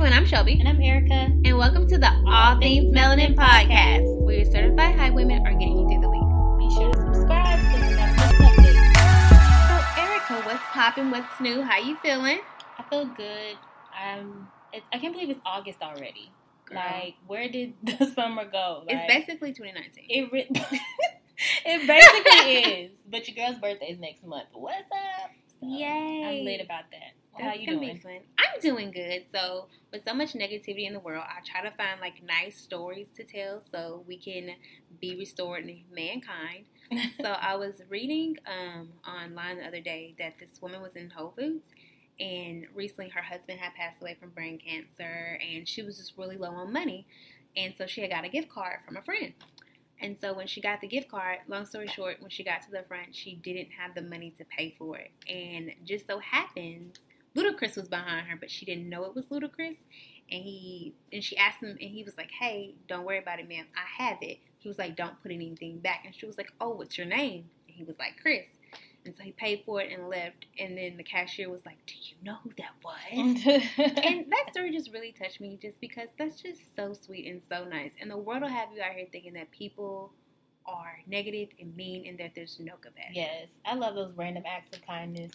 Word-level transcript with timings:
everyone, 0.00 0.18
I'm 0.18 0.26
Shelby. 0.26 0.58
And 0.58 0.66
I'm 0.66 0.80
Erica. 0.80 1.12
And 1.12 1.58
welcome 1.58 1.86
to 1.88 1.98
the 1.98 2.10
All 2.26 2.58
Things 2.58 2.90
Melanin 2.96 3.34
Podcast, 3.34 4.22
where 4.22 4.36
your 4.36 4.50
certified 4.50 4.98
high 4.98 5.10
women 5.10 5.46
are 5.46 5.52
getting 5.52 5.78
you 5.78 5.88
through 5.90 6.00
the 6.00 6.08
week. 6.08 6.22
Be 6.58 6.74
sure 6.74 6.90
to 6.90 7.14
subscribe 7.14 7.60
so 7.60 7.76
you 7.76 7.96
never 7.96 8.12
miss 8.14 8.30
an 8.30 8.46
update. 8.46 8.96
So, 9.68 10.00
Erica, 10.00 10.46
what's 10.46 10.62
popping? 10.72 11.10
What's 11.10 11.38
new? 11.38 11.60
How 11.60 11.76
you 11.76 11.98
feeling? 11.98 12.40
I 12.78 12.82
feel 12.88 13.04
good. 13.14 13.58
Um, 14.02 14.48
it's, 14.72 14.86
I 14.90 14.98
can't 14.98 15.12
believe 15.12 15.28
it's 15.28 15.40
August 15.44 15.82
already. 15.82 16.32
Girl. 16.64 16.78
Like, 16.78 17.16
where 17.26 17.50
did 17.50 17.74
the 17.82 18.06
summer 18.06 18.46
go? 18.50 18.84
Like, 18.86 18.96
it's 18.96 19.26
basically 19.26 19.52
2019. 19.52 20.06
it. 20.08 20.32
Re- 20.32 20.48
it 21.66 21.86
basically 21.86 22.54
is. 22.54 22.90
But 23.06 23.28
your 23.28 23.36
girl's 23.36 23.60
birthday 23.60 23.90
is 23.90 23.98
next 23.98 24.24
month. 24.24 24.48
What's 24.54 24.78
up? 24.90 25.30
So, 25.60 25.66
Yay. 25.66 26.24
I'm 26.24 26.46
late 26.46 26.62
about 26.64 26.84
that. 26.90 27.19
How 27.38 27.54
you 27.54 27.66
doing? 27.68 28.00
I'm 28.38 28.60
doing 28.60 28.90
good. 28.90 29.24
So, 29.32 29.68
with 29.92 30.04
so 30.04 30.14
much 30.14 30.34
negativity 30.34 30.86
in 30.86 30.92
the 30.92 31.00
world, 31.00 31.24
I 31.26 31.40
try 31.44 31.68
to 31.68 31.74
find 31.76 32.00
like 32.00 32.22
nice 32.22 32.58
stories 32.58 33.08
to 33.16 33.24
tell 33.24 33.62
so 33.70 34.04
we 34.06 34.16
can 34.18 34.50
be 35.00 35.16
restored 35.16 35.64
in 35.66 35.82
mankind. 35.94 36.66
so, 37.20 37.30
I 37.30 37.56
was 37.56 37.74
reading 37.88 38.36
um, 38.46 38.88
online 39.06 39.58
the 39.58 39.66
other 39.66 39.80
day 39.80 40.14
that 40.18 40.34
this 40.38 40.60
woman 40.60 40.82
was 40.82 40.96
in 40.96 41.10
Whole 41.10 41.32
Foods, 41.36 41.66
and 42.18 42.66
recently 42.74 43.08
her 43.10 43.22
husband 43.22 43.58
had 43.60 43.74
passed 43.74 44.00
away 44.02 44.16
from 44.20 44.30
brain 44.30 44.58
cancer, 44.58 45.38
and 45.40 45.66
she 45.66 45.82
was 45.82 45.98
just 45.98 46.18
really 46.18 46.36
low 46.36 46.50
on 46.50 46.72
money, 46.72 47.06
and 47.56 47.74
so 47.78 47.86
she 47.86 48.00
had 48.02 48.10
got 48.10 48.24
a 48.24 48.28
gift 48.28 48.48
card 48.50 48.78
from 48.86 48.96
a 48.96 49.02
friend. 49.02 49.32
And 50.02 50.16
so 50.18 50.32
when 50.32 50.46
she 50.46 50.60
got 50.60 50.80
the 50.80 50.88
gift 50.88 51.10
card, 51.10 51.38
long 51.46 51.66
story 51.66 51.86
short, 51.86 52.20
when 52.20 52.30
she 52.30 52.42
got 52.42 52.62
to 52.62 52.70
the 52.70 52.82
front, 52.88 53.14
she 53.14 53.34
didn't 53.36 53.68
have 53.78 53.94
the 53.94 54.02
money 54.02 54.32
to 54.38 54.44
pay 54.44 54.74
for 54.78 54.96
it. 54.96 55.10
And 55.28 55.72
just 55.84 56.06
so 56.06 56.18
happened, 56.18 56.98
Ludacris 57.36 57.76
was 57.76 57.88
behind 57.88 58.26
her, 58.26 58.36
but 58.36 58.50
she 58.50 58.64
didn't 58.64 58.88
know 58.88 59.04
it 59.04 59.14
was 59.14 59.26
Ludacris. 59.26 59.76
And 60.32 60.44
he 60.44 60.94
and 61.12 61.24
she 61.24 61.36
asked 61.36 61.62
him, 61.62 61.70
and 61.70 61.90
he 61.90 62.04
was 62.04 62.16
like, 62.16 62.30
"Hey, 62.30 62.74
don't 62.88 63.04
worry 63.04 63.18
about 63.18 63.40
it, 63.40 63.48
ma'am. 63.48 63.66
I 63.76 64.02
have 64.04 64.18
it." 64.22 64.38
He 64.58 64.68
was 64.68 64.78
like, 64.78 64.96
"Don't 64.96 65.20
put 65.22 65.32
anything 65.32 65.78
back." 65.78 66.02
And 66.04 66.14
she 66.14 66.26
was 66.26 66.38
like, 66.38 66.52
"Oh, 66.60 66.70
what's 66.70 66.96
your 66.96 67.06
name?" 67.06 67.50
And 67.66 67.76
he 67.76 67.84
was 67.84 67.98
like, 67.98 68.14
"Chris." 68.20 68.46
And 69.04 69.14
so 69.16 69.22
he 69.22 69.32
paid 69.32 69.62
for 69.64 69.80
it 69.80 69.90
and 69.90 70.08
left. 70.08 70.44
And 70.58 70.76
then 70.76 70.96
the 70.98 71.02
cashier 71.02 71.48
was 71.48 71.64
like, 71.66 71.78
"Do 71.86 71.94
you 71.96 72.14
know 72.22 72.36
who 72.44 72.50
that 72.58 72.74
was?" 72.84 73.04
and 74.04 74.30
that 74.30 74.46
story 74.52 74.70
just 74.70 74.92
really 74.92 75.12
touched 75.12 75.40
me 75.40 75.58
just 75.60 75.80
because 75.80 76.08
that's 76.18 76.40
just 76.40 76.60
so 76.76 76.92
sweet 76.92 77.26
and 77.26 77.42
so 77.48 77.64
nice. 77.64 77.92
And 78.00 78.10
the 78.10 78.16
world 78.16 78.42
will 78.42 78.48
have 78.48 78.68
you 78.74 78.82
out 78.82 78.92
here 78.92 79.06
thinking 79.10 79.32
that 79.32 79.50
people 79.50 80.12
are 80.66 80.98
negative 81.06 81.48
and 81.58 81.74
mean 81.74 82.06
and 82.06 82.18
that 82.18 82.32
there's 82.36 82.58
no 82.60 82.74
compassion. 82.76 83.14
yes, 83.14 83.48
I 83.64 83.74
love 83.74 83.94
those 83.94 84.12
random 84.14 84.44
acts 84.46 84.76
of 84.76 84.86
kindness. 84.86 85.32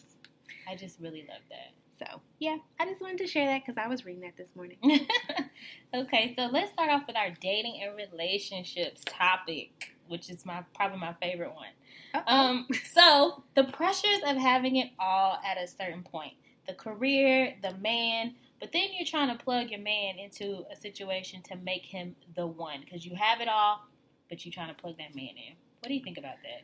I 0.69 0.75
just 0.75 0.99
really 0.99 1.25
love 1.27 1.41
that. 1.49 1.73
So, 1.97 2.21
yeah, 2.39 2.57
I 2.79 2.85
just 2.85 3.01
wanted 3.01 3.19
to 3.19 3.27
share 3.27 3.47
that 3.47 3.61
because 3.65 3.81
I 3.81 3.87
was 3.87 4.05
reading 4.05 4.23
that 4.23 4.35
this 4.37 4.49
morning. 4.55 4.77
okay, 5.93 6.33
so 6.35 6.47
let's 6.51 6.71
start 6.71 6.89
off 6.89 7.07
with 7.07 7.15
our 7.15 7.29
dating 7.39 7.81
and 7.81 7.95
relationships 7.95 9.01
topic, 9.05 9.95
which 10.07 10.29
is 10.29 10.45
my 10.45 10.63
probably 10.75 10.99
my 10.99 11.13
favorite 11.13 11.53
one. 11.55 12.23
Um, 12.27 12.67
so 12.91 13.43
the 13.55 13.63
pressures 13.65 14.19
of 14.25 14.37
having 14.37 14.75
it 14.75 14.91
all 14.99 15.39
at 15.45 15.57
a 15.57 15.67
certain 15.67 16.03
point, 16.03 16.33
the 16.67 16.73
career, 16.73 17.55
the 17.61 17.73
man, 17.75 18.35
but 18.59 18.71
then 18.71 18.87
you're 18.97 19.05
trying 19.05 19.35
to 19.35 19.43
plug 19.43 19.69
your 19.69 19.81
man 19.81 20.17
into 20.17 20.65
a 20.71 20.75
situation 20.75 21.41
to 21.43 21.55
make 21.55 21.85
him 21.85 22.15
the 22.35 22.47
one 22.47 22.81
because 22.83 23.05
you 23.05 23.15
have 23.15 23.41
it 23.41 23.47
all, 23.47 23.85
but 24.29 24.45
you're 24.45 24.53
trying 24.53 24.73
to 24.73 24.81
plug 24.81 24.97
that 24.97 25.15
man 25.15 25.29
in. 25.29 25.55
What 25.79 25.89
do 25.89 25.93
you 25.93 26.03
think 26.03 26.17
about 26.17 26.35
that? 26.43 26.63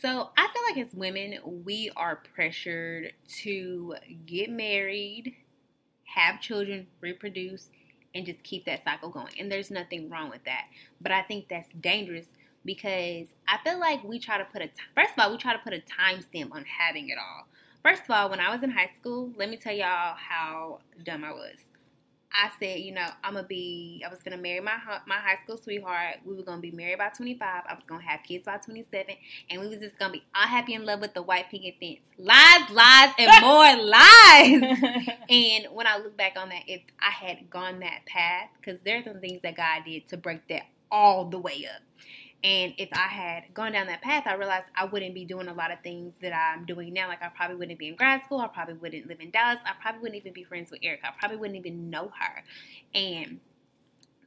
So 0.00 0.30
I 0.36 0.48
feel 0.52 0.62
like 0.68 0.86
as 0.86 0.94
women, 0.94 1.38
we 1.64 1.90
are 1.96 2.22
pressured 2.34 3.12
to 3.40 3.94
get 4.26 4.50
married, 4.50 5.34
have 6.04 6.40
children, 6.40 6.86
reproduce, 7.00 7.68
and 8.14 8.24
just 8.24 8.42
keep 8.42 8.64
that 8.66 8.84
cycle 8.84 9.08
going. 9.08 9.32
And 9.40 9.50
there's 9.50 9.70
nothing 9.70 10.08
wrong 10.08 10.30
with 10.30 10.44
that. 10.44 10.66
But 11.00 11.12
I 11.12 11.22
think 11.22 11.48
that's 11.48 11.68
dangerous 11.80 12.26
because 12.64 13.28
I 13.48 13.58
feel 13.64 13.80
like 13.80 14.04
we 14.04 14.18
try 14.18 14.38
to 14.38 14.44
put 14.44 14.62
a 14.62 14.68
first 14.94 15.12
of 15.16 15.18
all, 15.18 15.32
we 15.32 15.38
try 15.38 15.52
to 15.52 15.58
put 15.58 15.72
a 15.72 15.80
timestamp 15.80 16.52
on 16.52 16.64
having 16.64 17.08
it 17.08 17.18
all. 17.18 17.46
First 17.82 18.02
of 18.04 18.10
all, 18.10 18.30
when 18.30 18.40
I 18.40 18.52
was 18.52 18.62
in 18.62 18.70
high 18.70 18.90
school, 18.98 19.32
let 19.36 19.48
me 19.48 19.56
tell 19.56 19.74
y'all 19.74 20.14
how 20.16 20.80
dumb 21.04 21.24
I 21.24 21.32
was. 21.32 21.56
I 22.32 22.50
said, 22.60 22.80
you 22.80 22.92
know, 22.92 23.06
I'm 23.24 23.34
gonna 23.34 23.46
be. 23.46 24.04
I 24.06 24.10
was 24.10 24.22
gonna 24.22 24.36
marry 24.36 24.60
my 24.60 24.76
my 25.06 25.16
high 25.16 25.38
school 25.42 25.56
sweetheart. 25.56 26.16
We 26.24 26.34
were 26.34 26.42
gonna 26.42 26.60
be 26.60 26.70
married 26.70 26.98
by 26.98 27.08
25. 27.08 27.64
I 27.68 27.74
was 27.74 27.84
gonna 27.86 28.02
have 28.02 28.20
kids 28.22 28.44
by 28.44 28.58
27, 28.58 29.14
and 29.50 29.60
we 29.60 29.68
was 29.68 29.78
just 29.78 29.98
gonna 29.98 30.12
be 30.12 30.24
all 30.34 30.46
happy 30.46 30.74
in 30.74 30.84
love 30.84 31.00
with 31.00 31.14
the 31.14 31.22
white 31.22 31.50
picket 31.50 31.76
fence. 31.80 32.00
Lies, 32.18 32.70
lies, 32.70 33.12
and 33.18 33.32
more 33.42 33.76
lies. 33.86 35.08
And 35.30 35.66
when 35.74 35.86
I 35.86 35.98
look 35.98 36.16
back 36.16 36.34
on 36.38 36.48
that, 36.50 36.62
if 36.66 36.80
I 37.00 37.10
had 37.10 37.50
gone 37.50 37.80
that 37.80 38.06
path, 38.06 38.48
because 38.60 38.80
there 38.84 38.98
are 38.98 39.02
some 39.04 39.20
things 39.20 39.42
that 39.42 39.56
God 39.56 39.82
did 39.84 40.08
to 40.08 40.16
break 40.16 40.46
that 40.48 40.62
all 40.90 41.26
the 41.26 41.38
way 41.38 41.66
up. 41.66 41.82
And 42.44 42.72
if 42.78 42.88
I 42.92 43.08
had 43.08 43.52
gone 43.52 43.72
down 43.72 43.88
that 43.88 44.00
path, 44.00 44.24
I 44.26 44.34
realized 44.34 44.66
I 44.76 44.84
wouldn't 44.84 45.14
be 45.14 45.24
doing 45.24 45.48
a 45.48 45.54
lot 45.54 45.72
of 45.72 45.80
things 45.82 46.14
that 46.22 46.32
I'm 46.32 46.64
doing 46.66 46.92
now. 46.92 47.08
Like 47.08 47.22
I 47.22 47.28
probably 47.28 47.56
wouldn't 47.56 47.78
be 47.78 47.88
in 47.88 47.96
grad 47.96 48.22
school. 48.26 48.38
I 48.38 48.46
probably 48.46 48.74
wouldn't 48.74 49.08
live 49.08 49.20
in 49.20 49.30
Dallas. 49.30 49.58
I 49.64 49.72
probably 49.80 50.02
wouldn't 50.02 50.20
even 50.20 50.32
be 50.32 50.44
friends 50.44 50.70
with 50.70 50.80
Erica. 50.82 51.08
I 51.08 51.10
probably 51.18 51.38
wouldn't 51.38 51.58
even 51.58 51.90
know 51.90 52.12
her. 52.16 52.44
And 52.94 53.40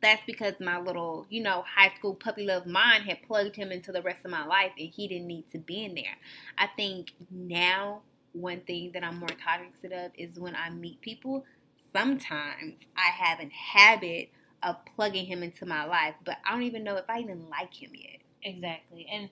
that's 0.01 0.21
because 0.25 0.55
my 0.59 0.79
little, 0.79 1.25
you 1.29 1.41
know, 1.41 1.63
high 1.75 1.93
school 1.95 2.15
puppy 2.15 2.45
love 2.45 2.65
mind 2.65 3.05
had 3.05 3.21
plugged 3.23 3.55
him 3.55 3.71
into 3.71 3.91
the 3.91 4.01
rest 4.01 4.25
of 4.25 4.31
my 4.31 4.45
life 4.45 4.71
and 4.77 4.89
he 4.89 5.07
didn't 5.07 5.27
need 5.27 5.49
to 5.51 5.59
be 5.59 5.85
in 5.85 5.95
there. 5.95 6.17
I 6.57 6.67
think 6.67 7.13
now 7.29 8.01
one 8.33 8.61
thing 8.61 8.91
that 8.93 9.03
I'm 9.03 9.19
more 9.19 9.29
cognizant 9.45 9.93
of 9.93 10.11
is 10.17 10.39
when 10.39 10.55
I 10.55 10.69
meet 10.69 11.01
people, 11.01 11.45
sometimes 11.93 12.79
I 12.97 13.11
have 13.11 13.39
a 13.39 13.49
habit 13.49 14.29
of 14.63 14.77
plugging 14.95 15.25
him 15.25 15.43
into 15.43 15.65
my 15.65 15.85
life, 15.85 16.15
but 16.23 16.37
I 16.45 16.51
don't 16.51 16.63
even 16.63 16.83
know 16.83 16.97
if 16.97 17.05
I 17.09 17.19
even 17.19 17.49
like 17.49 17.73
him 17.73 17.91
yet. 17.93 18.19
Exactly. 18.43 19.07
And 19.11 19.29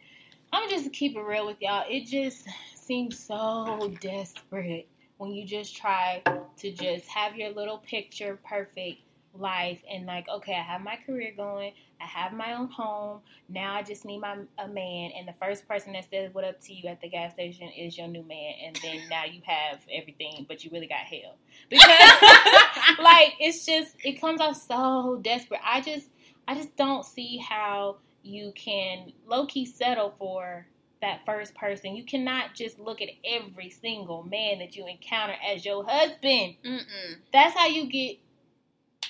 I'm 0.52 0.70
just 0.70 0.92
keep 0.94 1.16
it 1.16 1.22
real 1.22 1.46
with 1.46 1.58
y'all. 1.62 1.86
It 1.88 2.06
just 2.06 2.48
seems 2.76 3.20
so 3.20 3.94
desperate 4.02 4.88
when 5.18 5.32
you 5.32 5.46
just 5.46 5.76
try 5.76 6.24
to 6.58 6.72
just 6.72 7.08
have 7.08 7.36
your 7.36 7.50
little 7.52 7.78
picture 7.80 8.40
perfect 8.48 9.02
life 9.34 9.80
and 9.90 10.06
like, 10.06 10.28
okay, 10.28 10.54
I 10.54 10.62
have 10.62 10.82
my 10.82 10.98
career 11.06 11.34
going, 11.36 11.74
I 12.02 12.06
have 12.06 12.34
my 12.34 12.54
own 12.54 12.70
home. 12.70 13.20
Now 13.48 13.76
I 13.76 13.84
just 13.84 14.06
need 14.06 14.20
my 14.20 14.38
a 14.58 14.68
man, 14.68 15.12
and 15.18 15.28
the 15.28 15.34
first 15.34 15.68
person 15.68 15.94
that 15.94 16.10
says 16.10 16.34
what 16.34 16.46
up 16.46 16.62
to 16.62 16.74
you 16.74 16.88
at 16.90 17.02
the 17.02 17.10
gas 17.10 17.34
station 17.34 17.70
is 17.78 17.98
your 17.98 18.08
new 18.08 18.24
man, 18.24 18.54
and 18.66 18.80
then 18.82 19.02
now 19.10 19.26
you 19.26 19.42
have 19.46 19.80
everything, 19.92 20.46
but 20.48 20.64
you 20.64 20.72
really 20.72 20.88
got 20.88 21.00
hell 21.00 21.36
because 21.70 21.82
like 23.00 23.36
it's 23.40 23.66
just 23.66 23.96
it 24.04 24.20
comes 24.20 24.42
off 24.42 24.56
so 24.56 25.20
desperate. 25.22 25.62
I 25.64 25.82
just 25.82 26.08
I 26.48 26.56
just 26.56 26.76
don't 26.76 27.06
see 27.06 27.38
how 27.38 27.98
you 28.24 28.52
can 28.56 29.14
low 29.28 29.46
key 29.46 29.66
settle 29.66 30.14
for 30.18 30.68
that 31.02 31.26
first 31.26 31.56
person. 31.56 31.96
You 31.96 32.04
cannot 32.04 32.56
just 32.56 32.80
look 32.80 33.02
at 33.02 33.10
every 33.24 33.70
single 33.70 34.24
man 34.24 34.60
that 34.60 34.76
you 34.76 34.86
encounter 34.88 35.36
as 35.46 35.66
your 35.66 35.86
husband. 35.88 36.56
Mm-mm. 36.66 37.16
That's 37.32 37.56
how 37.56 37.68
you 37.68 37.88
get 37.88 38.18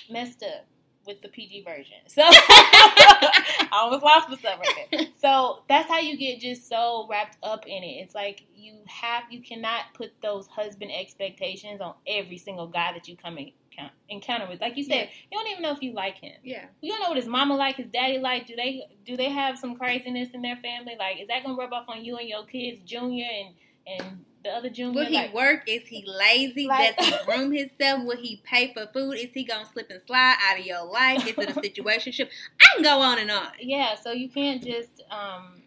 messed 0.08 0.42
up 0.42 0.66
with 1.06 1.22
the 1.22 1.28
PG 1.28 1.64
version. 1.64 1.96
So 2.06 2.22
I 2.26 3.68
almost 3.72 4.04
lost 4.04 4.28
myself 4.28 4.60
right 4.60 4.88
there. 4.92 5.06
So 5.18 5.62
that's 5.68 5.88
how 5.88 5.98
you 5.98 6.16
get 6.16 6.40
just 6.40 6.68
so 6.68 7.06
wrapped 7.10 7.38
up 7.42 7.66
in 7.66 7.82
it. 7.82 8.02
It's 8.02 8.14
like 8.14 8.42
you 8.54 8.74
have 8.86 9.24
you 9.30 9.42
cannot 9.42 9.94
put 9.94 10.12
those 10.22 10.46
husband 10.46 10.92
expectations 10.92 11.80
on 11.80 11.94
every 12.06 12.38
single 12.38 12.66
guy 12.68 12.92
that 12.92 13.08
you 13.08 13.16
come 13.16 13.38
in 13.38 13.52
encounter 14.08 14.46
with. 14.48 14.60
Like 14.60 14.76
you 14.76 14.84
said, 14.84 14.92
Yeah. 14.94 15.08
you 15.30 15.38
don't 15.38 15.46
even 15.48 15.62
know 15.62 15.72
if 15.72 15.82
you 15.82 15.92
like 15.92 16.16
him. 16.18 16.34
Yeah. 16.42 16.64
You 16.80 16.92
don't 16.92 17.00
know 17.02 17.08
what 17.08 17.16
his 17.16 17.26
mama 17.26 17.54
like, 17.56 17.76
his 17.76 17.88
daddy 17.88 18.18
like. 18.18 18.46
Do 18.46 18.56
they 18.56 18.82
do 19.04 19.16
they 19.16 19.28
have 19.30 19.58
some 19.58 19.76
craziness 19.76 20.30
in 20.34 20.42
their 20.42 20.56
family? 20.56 20.94
Like, 20.98 21.20
is 21.20 21.28
that 21.28 21.42
gonna 21.44 21.56
rub 21.56 21.72
off 21.72 21.86
on 21.88 22.04
you 22.04 22.16
and 22.16 22.28
your 22.28 22.44
kids, 22.44 22.80
Junior 22.84 23.26
and 23.30 23.54
and 23.86 24.24
the 24.44 24.50
other 24.50 24.70
Junior? 24.70 25.00
Will 25.02 25.06
he 25.08 25.14
like, 25.14 25.34
work? 25.34 25.62
Is 25.66 25.86
he 25.86 26.04
lazy? 26.06 26.66
Like- 26.66 26.96
Does 26.96 27.06
he 27.08 27.14
groom 27.24 27.52
himself? 27.56 28.04
Will 28.04 28.16
he 28.16 28.40
pay 28.44 28.72
for 28.72 28.86
food? 28.92 29.12
Is 29.18 29.30
he 29.34 29.44
gonna 29.44 29.66
slip 29.72 29.90
and 29.90 30.00
slide 30.06 30.36
out 30.42 30.58
of 30.58 30.64
your 30.66 30.84
life? 30.84 31.26
Is 31.26 31.34
it 31.36 31.50
a 31.56 31.60
situationship? 31.60 32.28
I 32.60 32.66
can 32.74 32.82
go 32.82 33.00
on 33.00 33.18
and 33.18 33.30
on. 33.30 33.48
Yeah, 33.60 33.94
so 33.96 34.12
you 34.12 34.28
can't 34.28 34.62
just 34.64 35.02
um, 35.10 35.62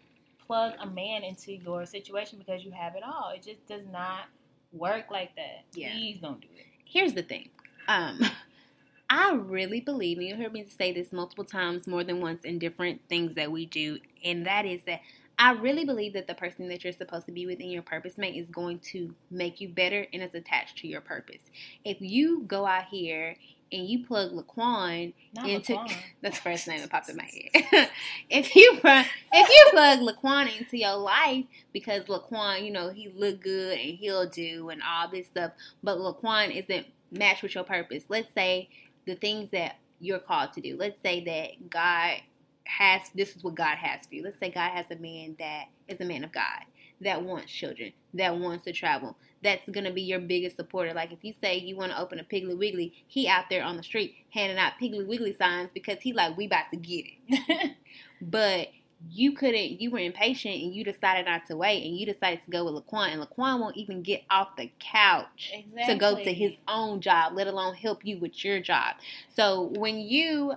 plug 0.46 0.74
a 0.80 0.86
man 0.86 1.22
into 1.22 1.52
your 1.54 1.86
situation 1.86 2.38
because 2.38 2.64
you 2.64 2.70
have 2.72 2.94
it 2.96 3.02
all. 3.04 3.30
It 3.34 3.42
just 3.42 3.66
does 3.68 3.86
not 3.86 4.26
work 4.72 5.10
like 5.10 5.34
that. 5.36 5.64
Yeah. 5.72 5.92
Please 5.92 6.18
don't 6.20 6.40
do 6.40 6.48
it. 6.56 6.66
Here's 6.84 7.12
the 7.12 7.22
thing. 7.22 7.48
Um, 7.88 8.20
I 9.10 9.34
really 9.34 9.80
believe, 9.80 10.18
and 10.18 10.26
you 10.26 10.34
heard 10.36 10.52
me 10.52 10.66
say 10.66 10.92
this 10.92 11.12
multiple 11.12 11.44
times, 11.44 11.86
more 11.86 12.02
than 12.02 12.20
once, 12.20 12.42
in 12.44 12.58
different 12.58 13.00
things 13.08 13.34
that 13.34 13.52
we 13.52 13.66
do, 13.66 13.98
and 14.24 14.46
that 14.46 14.64
is 14.64 14.80
that 14.86 15.00
I 15.38 15.52
really 15.52 15.84
believe 15.84 16.12
that 16.14 16.26
the 16.26 16.34
person 16.34 16.68
that 16.68 16.84
you're 16.84 16.92
supposed 16.92 17.26
to 17.26 17.32
be 17.32 17.46
with 17.46 17.60
in 17.60 17.68
your 17.68 17.82
purpose 17.82 18.16
mate 18.16 18.36
is 18.36 18.48
going 18.48 18.78
to 18.90 19.14
make 19.30 19.60
you 19.60 19.68
better 19.68 20.06
and 20.12 20.22
is 20.22 20.34
attached 20.34 20.78
to 20.78 20.88
your 20.88 21.00
purpose. 21.00 21.42
If 21.84 22.00
you 22.00 22.42
go 22.46 22.66
out 22.66 22.86
here 22.86 23.36
and 23.72 23.88
you 23.88 24.06
plug 24.06 24.30
Laquan 24.32 25.12
Not 25.34 25.48
into 25.48 25.74
Laquan. 25.74 25.96
that's 26.22 26.36
the 26.36 26.42
first 26.42 26.68
name 26.68 26.80
that 26.80 26.90
popped 26.90 27.08
in 27.08 27.16
my 27.16 27.24
head. 27.54 27.90
if 28.30 28.54
you 28.54 28.80
if 28.84 29.48
you 29.48 29.66
plug 29.70 29.98
Laquan 29.98 30.56
into 30.56 30.76
your 30.76 30.96
life 30.96 31.44
because 31.72 32.04
Laquan, 32.04 32.64
you 32.64 32.70
know, 32.70 32.90
he 32.90 33.08
look 33.08 33.40
good 33.40 33.78
and 33.78 33.98
he'll 33.98 34.28
do 34.28 34.68
and 34.70 34.80
all 34.82 35.08
this 35.08 35.26
stuff, 35.26 35.52
but 35.82 35.98
Laquan 35.98 36.54
isn't 36.54 36.86
matched 37.14 37.42
with 37.42 37.54
your 37.54 37.64
purpose. 37.64 38.04
Let's 38.08 38.32
say 38.34 38.68
the 39.06 39.14
things 39.14 39.50
that 39.50 39.76
you're 40.00 40.18
called 40.18 40.52
to 40.54 40.60
do. 40.60 40.76
Let's 40.78 41.00
say 41.02 41.24
that 41.24 41.70
God 41.70 42.18
has 42.64 43.02
this 43.14 43.36
is 43.36 43.44
what 43.44 43.54
God 43.54 43.76
has 43.76 44.06
for 44.06 44.14
you. 44.14 44.22
Let's 44.22 44.38
say 44.38 44.50
God 44.50 44.70
has 44.70 44.86
a 44.90 44.96
man 44.96 45.36
that 45.38 45.66
is 45.88 46.00
a 46.00 46.04
man 46.04 46.24
of 46.24 46.32
God 46.32 46.64
that 47.00 47.22
wants 47.22 47.52
children, 47.52 47.92
that 48.14 48.38
wants 48.38 48.64
to 48.64 48.72
travel. 48.72 49.16
That's 49.42 49.68
gonna 49.68 49.92
be 49.92 50.02
your 50.02 50.20
biggest 50.20 50.56
supporter. 50.56 50.94
Like 50.94 51.12
if 51.12 51.22
you 51.22 51.34
say 51.42 51.58
you 51.58 51.76
want 51.76 51.92
to 51.92 52.00
open 52.00 52.18
a 52.18 52.24
Piggly 52.24 52.56
Wiggly, 52.56 52.94
he 53.06 53.28
out 53.28 53.44
there 53.50 53.62
on 53.62 53.76
the 53.76 53.82
street 53.82 54.14
handing 54.30 54.58
out 54.58 54.72
Piggly 54.80 55.06
Wiggly 55.06 55.36
signs 55.36 55.70
because 55.74 55.98
he 56.00 56.12
like 56.12 56.36
we 56.36 56.46
about 56.46 56.70
to 56.70 56.76
get 56.76 57.04
it. 57.28 57.76
but 58.22 58.68
you 59.10 59.32
couldn't 59.32 59.80
you 59.80 59.90
were 59.90 59.98
impatient 59.98 60.54
and 60.54 60.74
you 60.74 60.84
decided 60.84 61.26
not 61.26 61.46
to 61.46 61.56
wait 61.56 61.84
and 61.84 61.96
you 61.96 62.06
decided 62.06 62.42
to 62.44 62.50
go 62.50 62.64
with 62.64 62.84
Laquan 62.84 63.08
and 63.08 63.22
Laquan 63.22 63.60
won't 63.60 63.76
even 63.76 64.02
get 64.02 64.22
off 64.30 64.56
the 64.56 64.70
couch 64.78 65.52
exactly. 65.52 65.94
to 65.94 65.98
go 65.98 66.16
to 66.16 66.32
his 66.32 66.52
own 66.68 67.00
job, 67.00 67.34
let 67.34 67.46
alone 67.46 67.74
help 67.74 68.04
you 68.04 68.18
with 68.18 68.44
your 68.44 68.60
job. 68.60 68.94
So 69.34 69.72
when 69.76 69.98
you 69.98 70.54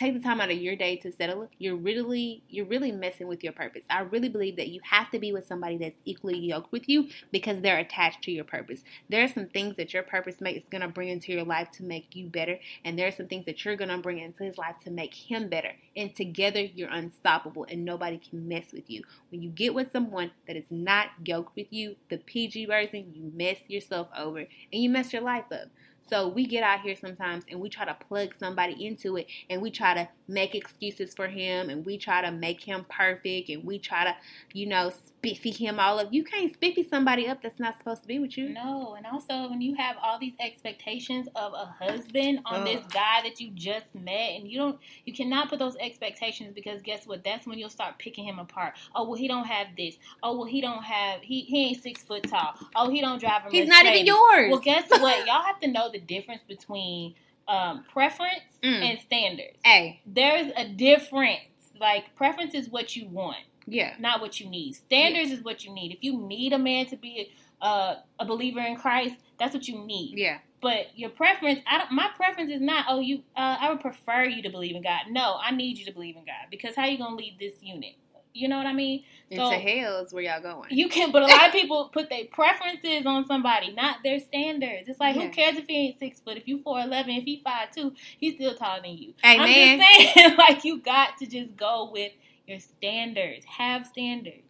take 0.00 0.14
the 0.14 0.20
time 0.20 0.40
out 0.40 0.50
of 0.50 0.56
your 0.56 0.74
day 0.74 0.96
to 0.96 1.12
settle 1.12 1.46
you're 1.58 1.76
really 1.76 2.42
you're 2.48 2.64
really 2.64 2.90
messing 2.90 3.28
with 3.28 3.44
your 3.44 3.52
purpose. 3.52 3.82
I 3.90 4.00
really 4.00 4.30
believe 4.30 4.56
that 4.56 4.68
you 4.68 4.80
have 4.84 5.10
to 5.10 5.18
be 5.18 5.30
with 5.32 5.46
somebody 5.46 5.76
that's 5.76 5.98
equally 6.06 6.38
yoked 6.38 6.72
with 6.72 6.88
you 6.88 7.08
because 7.30 7.60
they're 7.60 7.78
attached 7.78 8.22
to 8.22 8.32
your 8.32 8.44
purpose. 8.44 8.80
There 9.10 9.22
are 9.22 9.28
some 9.28 9.46
things 9.46 9.76
that 9.76 9.92
your 9.92 10.02
purpose 10.02 10.40
mate 10.40 10.56
is 10.56 10.68
gonna 10.70 10.88
bring 10.88 11.10
into 11.10 11.32
your 11.32 11.44
life 11.44 11.70
to 11.72 11.82
make 11.84 12.16
you 12.16 12.28
better, 12.28 12.58
and 12.84 12.98
there 12.98 13.08
are 13.08 13.12
some 13.12 13.28
things 13.28 13.44
that 13.44 13.62
you're 13.64 13.76
gonna 13.76 13.98
bring 13.98 14.18
into 14.18 14.42
his 14.42 14.56
life 14.56 14.76
to 14.84 14.90
make 14.90 15.12
him 15.12 15.48
better. 15.50 15.72
And 15.94 16.14
together 16.16 16.60
you're 16.62 16.90
unstoppable 16.90 17.66
and 17.68 17.84
nobody 17.84 18.18
can 18.18 18.48
mess 18.48 18.72
with 18.72 18.88
you. 18.90 19.02
When 19.30 19.42
you 19.42 19.50
get 19.50 19.74
with 19.74 19.92
someone 19.92 20.30
that 20.46 20.56
is 20.56 20.70
not 20.70 21.08
yoked 21.24 21.54
with 21.56 21.70
you, 21.70 21.96
the 22.08 22.18
PG 22.18 22.66
version, 22.66 23.12
you 23.14 23.30
mess 23.34 23.58
yourself 23.68 24.08
over 24.16 24.38
and 24.38 24.82
you 24.82 24.88
mess 24.88 25.12
your 25.12 25.22
life 25.22 25.44
up. 25.52 25.68
So 26.10 26.26
we 26.26 26.44
get 26.44 26.64
out 26.64 26.80
here 26.80 26.96
sometimes 27.00 27.44
and 27.48 27.60
we 27.60 27.68
try 27.68 27.84
to 27.84 27.94
plug 27.94 28.34
somebody 28.36 28.84
into 28.84 29.16
it 29.16 29.28
and 29.48 29.62
we 29.62 29.70
try 29.70 29.94
to 29.94 30.08
make 30.26 30.56
excuses 30.56 31.14
for 31.14 31.28
him 31.28 31.70
and 31.70 31.86
we 31.86 31.96
try 31.96 32.20
to 32.20 32.32
make 32.32 32.60
him 32.60 32.84
perfect 32.90 33.48
and 33.48 33.64
we 33.64 33.78
try 33.78 34.04
to, 34.04 34.16
you 34.52 34.66
know, 34.66 34.92
spiffy 35.20 35.50
him 35.50 35.78
all 35.78 35.98
up. 35.98 36.08
You 36.10 36.24
can't 36.24 36.52
spiffy 36.52 36.86
somebody 36.88 37.28
up 37.28 37.42
that's 37.42 37.60
not 37.60 37.76
supposed 37.76 38.02
to 38.02 38.08
be 38.08 38.18
with 38.18 38.38
you. 38.38 38.48
No, 38.48 38.94
and 38.96 39.06
also 39.06 39.50
when 39.50 39.60
you 39.60 39.74
have 39.74 39.96
all 40.02 40.18
these 40.18 40.32
expectations 40.40 41.28
of 41.34 41.52
a 41.52 41.66
husband 41.66 42.40
on 42.46 42.64
this 42.64 42.82
guy 42.92 43.20
that 43.24 43.38
you 43.38 43.50
just 43.54 43.94
met 43.94 44.30
and 44.36 44.50
you 44.50 44.58
don't 44.58 44.78
you 45.04 45.12
cannot 45.12 45.50
put 45.50 45.58
those 45.58 45.76
expectations 45.76 46.52
because 46.54 46.80
guess 46.80 47.06
what? 47.06 47.22
That's 47.22 47.46
when 47.46 47.58
you'll 47.58 47.68
start 47.68 47.98
picking 47.98 48.24
him 48.24 48.38
apart. 48.38 48.74
Oh 48.94 49.04
well 49.04 49.18
he 49.18 49.28
don't 49.28 49.46
have 49.46 49.68
this. 49.76 49.96
Oh 50.22 50.38
well 50.38 50.46
he 50.46 50.60
don't 50.60 50.84
have 50.84 51.20
he 51.20 51.42
he 51.42 51.66
ain't 51.66 51.82
six 51.82 52.02
foot 52.02 52.22
tall. 52.22 52.54
Oh 52.74 52.90
he 52.90 53.00
don't 53.00 53.20
drive 53.20 53.42
a 53.46 53.50
He's 53.50 53.68
not 53.68 53.84
even 53.84 54.06
yours. 54.06 54.50
Well 54.50 54.60
guess 54.60 54.84
what? 54.88 55.26
Y'all 55.26 55.42
have 55.42 55.60
to 55.60 55.68
know 55.68 55.90
the 55.90 56.00
difference 56.00 56.42
between 56.48 57.14
um, 57.46 57.84
preference 57.92 58.44
mm. 58.62 58.90
and 58.90 58.98
standards. 59.00 59.58
Hey. 59.64 60.00
There's 60.06 60.52
a 60.56 60.68
difference. 60.68 61.40
Like 61.78 62.14
preference 62.14 62.54
is 62.54 62.68
what 62.68 62.94
you 62.96 63.08
want. 63.08 63.38
Yeah. 63.66 63.94
Not 63.98 64.20
what 64.20 64.40
you 64.40 64.48
need. 64.48 64.74
Standards 64.74 65.30
yeah. 65.30 65.36
is 65.36 65.44
what 65.44 65.64
you 65.64 65.72
need. 65.72 65.92
If 65.92 66.02
you 66.02 66.18
need 66.18 66.52
a 66.52 66.58
man 66.58 66.86
to 66.86 66.96
be 66.96 67.32
a, 67.62 67.64
uh, 67.64 67.96
a 68.18 68.24
believer 68.24 68.60
in 68.60 68.76
Christ, 68.76 69.14
that's 69.38 69.54
what 69.54 69.68
you 69.68 69.78
need. 69.78 70.18
Yeah. 70.18 70.38
But 70.60 70.88
your 70.94 71.10
preference, 71.10 71.60
I 71.66 71.78
don't. 71.78 71.92
My 71.92 72.10
preference 72.16 72.50
is 72.50 72.60
not. 72.60 72.84
Oh, 72.88 73.00
you. 73.00 73.22
Uh, 73.34 73.56
I 73.60 73.70
would 73.70 73.80
prefer 73.80 74.24
you 74.24 74.42
to 74.42 74.50
believe 74.50 74.76
in 74.76 74.82
God. 74.82 75.02
No, 75.08 75.38
I 75.42 75.52
need 75.52 75.78
you 75.78 75.86
to 75.86 75.92
believe 75.92 76.16
in 76.16 76.24
God 76.24 76.48
because 76.50 76.76
how 76.76 76.84
you 76.84 76.98
gonna 76.98 77.16
lead 77.16 77.36
this 77.38 77.54
unit? 77.62 77.94
You 78.32 78.48
know 78.48 78.58
what 78.58 78.66
I 78.66 78.72
mean? 78.72 79.02
Into 79.28 79.44
so, 79.44 79.50
hell 79.50 80.04
is 80.04 80.12
where 80.12 80.22
y'all 80.22 80.40
going. 80.40 80.70
You 80.70 80.88
can, 80.88 81.10
but 81.10 81.22
a 81.22 81.26
lot 81.26 81.46
of 81.46 81.52
people 81.52 81.88
put 81.92 82.10
their 82.10 82.26
preferences 82.26 83.04
on 83.04 83.26
somebody, 83.26 83.72
not 83.72 83.98
their 84.04 84.20
standards. 84.20 84.88
It's 84.88 85.00
like, 85.00 85.16
yeah. 85.16 85.22
who 85.22 85.30
cares 85.30 85.56
if 85.56 85.66
he 85.66 85.76
ain't 85.76 85.98
six 85.98 86.20
foot? 86.20 86.36
If 86.36 86.46
you 86.46 86.58
four 86.58 86.78
eleven, 86.80 87.10
if 87.14 87.24
he 87.24 87.40
five 87.42 87.74
two, 87.74 87.94
he's 88.18 88.34
still 88.34 88.54
taller 88.54 88.82
than 88.82 88.98
you. 88.98 89.14
Hey, 89.22 89.38
I'm 89.38 89.48
just 89.78 90.14
saying, 90.14 90.36
like 90.38 90.64
you 90.64 90.80
got 90.80 91.18
to 91.18 91.26
just 91.26 91.56
go 91.56 91.90
with 91.92 92.12
your 92.50 92.60
standards. 92.60 93.44
Have 93.46 93.86
standards. 93.86 94.42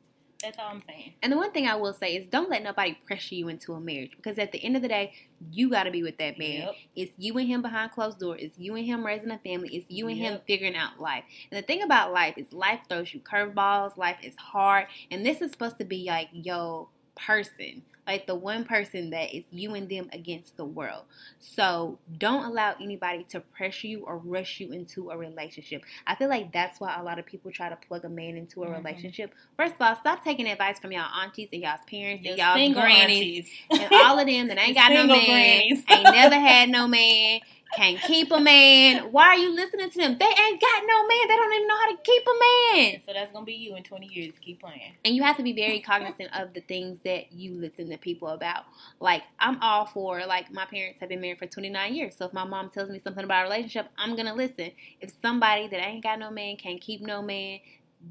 That's 0.43 0.59
all 0.59 0.71
I'm 0.71 0.83
saying. 0.89 1.13
And 1.23 1.31
the 1.31 1.37
one 1.37 1.53
thing 1.53 1.67
I 1.67 1.75
will 1.75 1.93
say 1.93 2.17
is 2.17 2.27
don't 2.27 2.49
let 2.49 2.63
nobody 2.63 2.97
pressure 3.07 3.35
you 3.35 3.49
into 3.49 3.75
a 3.75 3.81
marriage 3.81 4.13
because 4.17 4.39
at 4.39 4.53
the 4.53 4.65
end 4.65 4.75
of 4.75 4.81
the 4.81 4.89
day, 4.89 5.13
you 5.53 5.69
got 5.69 5.83
to 5.83 5.91
be 5.91 6.03
with 6.03 6.17
that 6.17 6.39
man. 6.39 6.63
Yep. 6.63 6.75
It's 6.97 7.13
you 7.19 7.37
and 7.37 7.47
him 7.47 7.61
behind 7.61 7.93
closed 7.93 8.19
doors. 8.19 8.41
It's 8.43 8.59
you 8.59 8.75
and 8.75 8.87
him 8.87 9.05
raising 9.05 9.31
a 9.31 9.39
family. 9.39 9.69
It's 9.77 9.91
you 9.91 10.09
and 10.09 10.17
yep. 10.17 10.33
him 10.33 10.41
figuring 10.47 10.77
out 10.77 10.99
life. 10.99 11.25
And 11.51 11.63
the 11.63 11.67
thing 11.67 11.83
about 11.83 12.13
life 12.13 12.39
is 12.39 12.53
life 12.55 12.81
throws 12.89 13.13
you 13.13 13.21
curveballs. 13.21 13.99
Life 13.99 14.17
is 14.23 14.35
hard. 14.37 14.87
And 15.11 15.27
this 15.27 15.43
is 15.43 15.51
supposed 15.51 15.77
to 15.79 15.85
be 15.85 16.07
like, 16.07 16.29
yo, 16.33 16.89
person 17.15 17.83
like 18.11 18.27
the 18.27 18.35
one 18.35 18.65
person 18.65 19.11
that 19.11 19.33
is 19.33 19.45
you 19.53 19.75
and 19.75 19.89
them 19.89 20.09
against 20.13 20.57
the 20.57 20.65
world. 20.65 21.05
So 21.39 21.99
don't 22.19 22.45
allow 22.45 22.75
anybody 22.81 23.25
to 23.31 23.41
pressure 23.41 23.87
you 23.87 24.05
or 24.05 24.19
rush 24.19 24.59
you 24.59 24.73
into 24.73 25.11
a 25.11 25.17
relationship. 25.17 25.85
I 26.09 26.17
feel 26.17 26.29
like 26.29 26.53
that's 26.53 26.81
why 26.81 26.97
a 26.99 27.05
lot 27.05 27.21
of 27.21 27.27
people 27.27 27.53
try 27.53 27.69
to 27.69 27.77
plug 27.77 28.05
a 28.05 28.09
man 28.09 28.37
into 28.37 28.65
a 28.65 28.67
mm-hmm. 28.67 28.85
relationship. 28.85 29.33
First 29.57 29.75
of 29.75 29.83
all, 29.83 29.97
stop 30.01 30.25
taking 30.25 30.49
advice 30.49 30.81
from 30.81 30.91
y'all 30.91 31.07
aunties 31.23 31.51
and 31.53 31.63
y'all's 31.63 31.81
parents 31.89 32.27
and 32.27 32.37
y'all's 32.37 32.75
grannies 32.75 33.49
aunties. 33.71 33.91
and 33.91 33.93
all 33.93 34.19
of 34.19 34.27
them 34.27 34.49
that 34.49 34.59
ain't 34.67 34.75
got 34.75 34.93
no 34.93 35.07
man, 35.07 35.27
grannies. 35.27 35.85
ain't 35.89 36.03
never 36.03 36.35
had 36.41 36.69
no 36.69 36.89
man 36.89 37.41
can't 37.75 38.01
keep 38.01 38.31
a 38.33 38.41
man. 38.41 39.13
Why 39.13 39.29
are 39.29 39.37
you 39.37 39.55
listening 39.55 39.91
to 39.91 39.99
them? 39.99 40.17
They 40.19 40.27
ain't 40.27 40.61
got 40.61 40.83
no 40.87 41.07
man. 41.07 41.29
They 41.29 41.37
don't 41.37 41.53
even 41.55 41.69
know 41.69 41.77
how 41.77 41.91
to 41.91 41.99
keep 42.03 42.23
a 42.27 42.77
man. 42.77 43.01
So 43.07 43.13
that's 43.13 43.33
gonna 43.33 43.45
be 43.45 43.55
you 43.55 43.77
in 43.77 43.83
twenty 43.83 44.07
years. 44.07 44.35
Keep 44.41 44.61
playing. 44.61 44.95
And 45.05 45.15
you 45.15 45.23
have 45.23 45.37
to 45.37 45.43
be 45.43 45.53
very 45.53 45.81
cognizant 45.81 46.31
of 46.39 46.55
the 46.55 46.61
things 46.61 46.99
that 47.05 47.33
you 47.33 47.55
listen 47.55 47.91
to 47.91 47.99
people 47.99 48.29
about. 48.29 48.65
Like 49.01 49.23
I'm 49.39 49.61
all 49.63 49.87
for 49.87 50.25
like 50.27 50.53
my 50.53 50.65
parents 50.67 51.01
have 51.01 51.09
been 51.09 51.21
married 51.21 51.39
for 51.39 51.47
twenty 51.47 51.71
nine 51.71 51.95
years. 51.95 52.17
So 52.17 52.27
if 52.27 52.33
my 52.33 52.45
mom 52.45 52.71
tells 52.71 52.91
me 52.91 52.99
something 52.99 53.25
about 53.25 53.47
a 53.47 53.49
relationship, 53.49 53.89
I'm 53.99 54.17
gonna 54.17 54.35
listen. 54.35 54.71
If 55.01 55.13
somebody 55.23 55.69
that 55.69 55.81
ain't 55.81 56.03
got 56.03 56.19
no 56.19 56.31
man 56.31 56.57
can't 56.57 56.81
keep 56.81 57.01
no 57.01 57.23
man, 57.23 57.61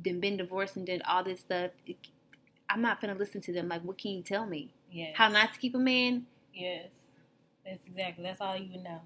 then 0.03 0.19
been 0.19 0.37
divorced 0.37 0.77
and 0.77 0.85
did 0.85 1.01
all 1.07 1.23
this 1.23 1.39
stuff, 1.39 1.71
it, 1.85 1.97
I'm 2.69 2.81
not 2.81 3.01
gonna 3.01 3.15
listen 3.15 3.41
to 3.41 3.53
them. 3.53 3.67
Like, 3.67 3.81
what 3.81 3.97
can 3.97 4.11
you 4.11 4.23
tell 4.23 4.45
me? 4.45 4.73
Yes. 4.91 5.13
How 5.15 5.27
not 5.27 5.53
to 5.53 5.59
keep 5.59 5.75
a 5.75 5.79
man? 5.79 6.25
Yes. 6.53 6.87
That's 7.65 7.85
exactly. 7.85 8.23
That's 8.23 8.41
all 8.41 8.57
you 8.57 8.81
know. 8.81 9.01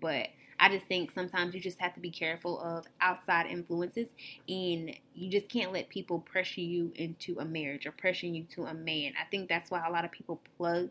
But 0.00 0.28
I 0.58 0.68
just 0.68 0.86
think 0.86 1.10
sometimes 1.12 1.54
you 1.54 1.60
just 1.60 1.80
have 1.80 1.94
to 1.94 2.00
be 2.00 2.10
careful 2.10 2.60
of 2.60 2.86
outside 3.00 3.46
influences 3.46 4.08
and 4.48 4.94
you 5.14 5.30
just 5.30 5.48
can't 5.48 5.72
let 5.72 5.88
people 5.88 6.20
pressure 6.20 6.60
you 6.60 6.92
into 6.94 7.38
a 7.38 7.44
marriage 7.44 7.86
or 7.86 7.92
pressure 7.92 8.26
you 8.26 8.44
to 8.54 8.64
a 8.64 8.74
man. 8.74 9.12
I 9.20 9.24
think 9.30 9.48
that's 9.48 9.70
why 9.70 9.84
a 9.86 9.90
lot 9.90 10.04
of 10.04 10.12
people 10.12 10.40
plug 10.56 10.88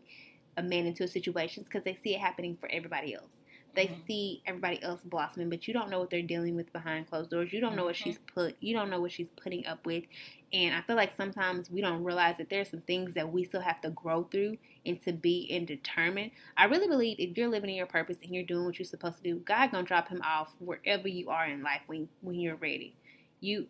a 0.56 0.62
man 0.62 0.86
into 0.86 1.04
a 1.04 1.08
situation 1.08 1.64
because 1.64 1.84
they 1.84 1.98
see 2.04 2.14
it 2.14 2.20
happening 2.20 2.56
for 2.60 2.70
everybody 2.70 3.14
else. 3.14 3.41
They 3.74 3.86
mm-hmm. 3.86 4.06
see 4.06 4.42
everybody 4.46 4.82
else 4.82 5.00
blossoming, 5.04 5.48
but 5.48 5.66
you 5.66 5.72
don't 5.72 5.88
know 5.88 5.98
what 5.98 6.10
they're 6.10 6.22
dealing 6.22 6.56
with 6.56 6.72
behind 6.72 7.08
closed 7.08 7.30
doors. 7.30 7.52
You 7.52 7.60
don't 7.60 7.74
know 7.74 7.84
what 7.84 7.94
mm-hmm. 7.94 8.10
she's 8.10 8.18
put. 8.34 8.56
You 8.60 8.74
don't 8.74 8.90
know 8.90 9.00
what 9.00 9.12
she's 9.12 9.30
putting 9.42 9.66
up 9.66 9.86
with, 9.86 10.04
and 10.52 10.74
I 10.74 10.82
feel 10.82 10.96
like 10.96 11.12
sometimes 11.16 11.70
we 11.70 11.80
don't 11.80 12.04
realize 12.04 12.36
that 12.36 12.50
there's 12.50 12.70
some 12.70 12.82
things 12.82 13.14
that 13.14 13.32
we 13.32 13.44
still 13.44 13.62
have 13.62 13.80
to 13.82 13.90
grow 13.90 14.24
through 14.24 14.58
and 14.84 15.02
to 15.04 15.12
be 15.12 15.48
and 15.50 15.66
determine. 15.66 16.30
I 16.56 16.64
really 16.64 16.88
believe 16.88 17.16
if 17.18 17.36
you're 17.36 17.48
living 17.48 17.70
in 17.70 17.76
your 17.76 17.86
purpose 17.86 18.18
and 18.22 18.34
you're 18.34 18.44
doing 18.44 18.66
what 18.66 18.78
you're 18.78 18.84
supposed 18.84 19.16
to 19.16 19.22
do, 19.22 19.36
God 19.36 19.70
gonna 19.70 19.84
drop 19.84 20.08
him 20.08 20.20
off 20.22 20.52
wherever 20.58 21.08
you 21.08 21.30
are 21.30 21.46
in 21.46 21.62
life 21.62 21.82
when 21.86 22.08
when 22.20 22.38
you're 22.38 22.56
ready. 22.56 22.94
You 23.40 23.66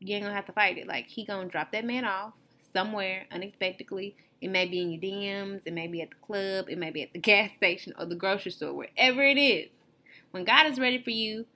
you 0.00 0.14
ain't 0.16 0.24
gonna 0.24 0.34
have 0.34 0.46
to 0.46 0.52
fight 0.52 0.78
it. 0.78 0.88
Like 0.88 1.06
he 1.06 1.24
gonna 1.24 1.48
drop 1.48 1.70
that 1.72 1.84
man 1.84 2.04
off 2.04 2.34
somewhere 2.72 3.26
unexpectedly 3.30 4.16
it 4.40 4.48
may 4.48 4.66
be 4.66 4.80
in 4.80 4.90
your 4.90 5.00
DMs, 5.00 5.62
it 5.64 5.72
may 5.72 5.86
be 5.86 6.02
at 6.02 6.10
the 6.10 6.16
club, 6.16 6.66
it 6.68 6.78
may 6.78 6.90
be 6.90 7.02
at 7.02 7.12
the 7.12 7.18
gas 7.30 7.50
station 7.56 7.92
or 7.98 8.06
the 8.06 8.14
grocery 8.14 8.52
store, 8.52 8.72
wherever 8.72 9.22
it 9.22 9.38
is. 9.38 9.70
When 10.30 10.44
God 10.44 10.66
is 10.66 10.78
ready 10.78 11.02
for 11.02 11.10
you 11.10 11.46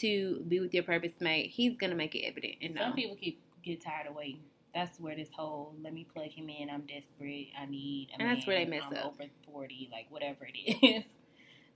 to 0.00 0.44
be 0.48 0.60
with 0.60 0.72
your 0.72 0.84
purpose 0.84 1.12
mate, 1.20 1.50
He's 1.50 1.76
gonna 1.76 1.94
make 1.94 2.14
it 2.14 2.20
evident. 2.24 2.54
And 2.62 2.76
some 2.76 2.94
people 2.94 3.16
keep 3.16 3.40
get 3.62 3.82
tired 3.84 4.06
of 4.06 4.14
waiting. 4.14 4.40
That's 4.74 4.98
where 4.98 5.14
this 5.14 5.28
whole 5.36 5.74
"let 5.82 5.92
me 5.92 6.06
plug 6.14 6.30
him 6.30 6.48
in," 6.48 6.70
I'm 6.70 6.82
desperate, 6.82 7.48
I 7.60 7.66
need, 7.66 8.08
and 8.18 8.26
that's 8.26 8.46
where 8.46 8.56
they 8.56 8.64
mess 8.64 8.84
I'm 8.90 8.96
up. 8.96 9.06
Over 9.06 9.24
forty, 9.50 9.88
like 9.92 10.06
whatever 10.10 10.48
it 10.52 10.58
is. 10.82 11.04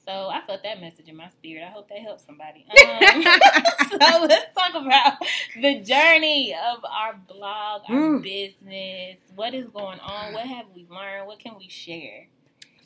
So 0.06 0.28
I 0.28 0.40
felt 0.46 0.62
that 0.62 0.80
message 0.80 1.08
in 1.08 1.16
my 1.16 1.28
spirit. 1.30 1.64
I 1.64 1.70
hope 1.70 1.88
that 1.88 1.98
helps 1.98 2.24
somebody. 2.24 2.64
Um, 2.86 3.22
so 3.90 4.26
let's 4.26 4.54
talk 4.54 4.70
about 4.74 5.14
the 5.60 5.80
journey 5.80 6.54
of 6.54 6.84
our 6.84 7.18
blog, 7.28 7.82
our 7.88 7.96
mm. 7.96 8.22
business. 8.22 9.18
What 9.34 9.54
is 9.54 9.68
going 9.70 9.98
on? 10.00 10.32
What 10.32 10.46
have 10.46 10.66
we 10.74 10.86
learned? 10.88 11.26
What 11.26 11.38
can 11.40 11.56
we 11.58 11.68
share? 11.68 12.28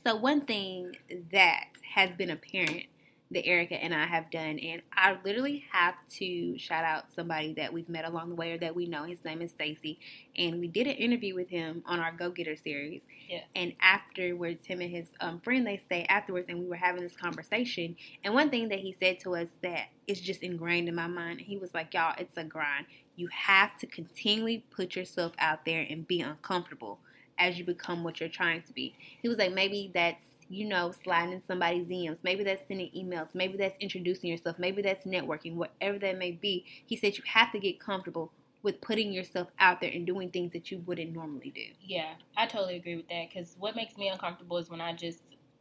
So 0.04 0.16
one 0.16 0.42
thing 0.42 0.96
that 1.32 1.66
has 1.94 2.14
been 2.14 2.30
apparent 2.30 2.86
that 3.32 3.46
Erica 3.46 3.74
and 3.74 3.94
I 3.94 4.06
have 4.06 4.30
done. 4.30 4.58
And 4.58 4.82
I 4.92 5.16
literally 5.24 5.64
have 5.70 5.94
to 6.16 6.58
shout 6.58 6.84
out 6.84 7.04
somebody 7.14 7.52
that 7.54 7.72
we've 7.72 7.88
met 7.88 8.04
along 8.04 8.30
the 8.30 8.34
way 8.34 8.52
or 8.52 8.58
that 8.58 8.74
we 8.74 8.86
know. 8.86 9.04
His 9.04 9.24
name 9.24 9.40
is 9.40 9.52
Stacy. 9.52 9.98
And 10.36 10.58
we 10.60 10.66
did 10.66 10.86
an 10.86 10.94
interview 10.94 11.34
with 11.34 11.48
him 11.48 11.82
on 11.86 12.00
our 12.00 12.12
Go 12.12 12.30
Getter 12.30 12.56
series. 12.56 13.02
Yeah. 13.28 13.42
And 13.54 13.72
afterwards, 13.80 14.66
him 14.66 14.80
and 14.80 14.90
his 14.90 15.06
um, 15.20 15.40
friend, 15.40 15.66
they 15.66 15.80
stayed 15.86 16.06
afterwards 16.08 16.46
and 16.48 16.58
we 16.58 16.66
were 16.66 16.76
having 16.76 17.02
this 17.02 17.14
conversation. 17.14 17.96
And 18.24 18.34
one 18.34 18.50
thing 18.50 18.68
that 18.70 18.80
he 18.80 18.96
said 18.98 19.20
to 19.20 19.36
us 19.36 19.48
that 19.62 19.88
is 20.06 20.20
just 20.20 20.42
ingrained 20.42 20.88
in 20.88 20.94
my 20.96 21.06
mind, 21.06 21.40
he 21.40 21.56
was 21.56 21.72
like, 21.72 21.94
y'all, 21.94 22.14
it's 22.18 22.36
a 22.36 22.44
grind. 22.44 22.86
You 23.14 23.28
have 23.28 23.78
to 23.78 23.86
continually 23.86 24.64
put 24.70 24.96
yourself 24.96 25.32
out 25.38 25.64
there 25.64 25.86
and 25.88 26.06
be 26.06 26.20
uncomfortable 26.20 26.98
as 27.38 27.58
you 27.58 27.64
become 27.64 28.02
what 28.02 28.20
you're 28.20 28.28
trying 28.28 28.62
to 28.62 28.72
be. 28.72 28.94
He 29.22 29.28
was 29.28 29.38
like, 29.38 29.52
maybe 29.52 29.90
that's 29.94 30.22
you 30.50 30.66
know, 30.66 30.92
sliding 31.04 31.32
in 31.32 31.42
somebody's 31.46 31.86
DMs. 31.86 32.18
Maybe 32.22 32.42
that's 32.42 32.66
sending 32.66 32.90
emails. 32.90 33.28
Maybe 33.34 33.56
that's 33.56 33.76
introducing 33.78 34.28
yourself. 34.28 34.58
Maybe 34.58 34.82
that's 34.82 35.06
networking, 35.06 35.54
whatever 35.54 35.98
that 36.00 36.18
may 36.18 36.32
be. 36.32 36.66
He 36.84 36.96
said 36.96 37.16
you 37.16 37.22
have 37.26 37.52
to 37.52 37.60
get 37.60 37.78
comfortable 37.78 38.32
with 38.62 38.80
putting 38.80 39.12
yourself 39.12 39.48
out 39.60 39.80
there 39.80 39.90
and 39.90 40.06
doing 40.06 40.28
things 40.30 40.52
that 40.52 40.70
you 40.70 40.82
wouldn't 40.86 41.14
normally 41.14 41.50
do. 41.54 41.62
Yeah, 41.80 42.12
I 42.36 42.46
totally 42.46 42.76
agree 42.76 42.96
with 42.96 43.08
that 43.08 43.28
because 43.32 43.54
what 43.58 43.76
makes 43.76 43.96
me 43.96 44.08
uncomfortable 44.08 44.58
is 44.58 44.68
when 44.68 44.80
I 44.80 44.92
just 44.92 45.20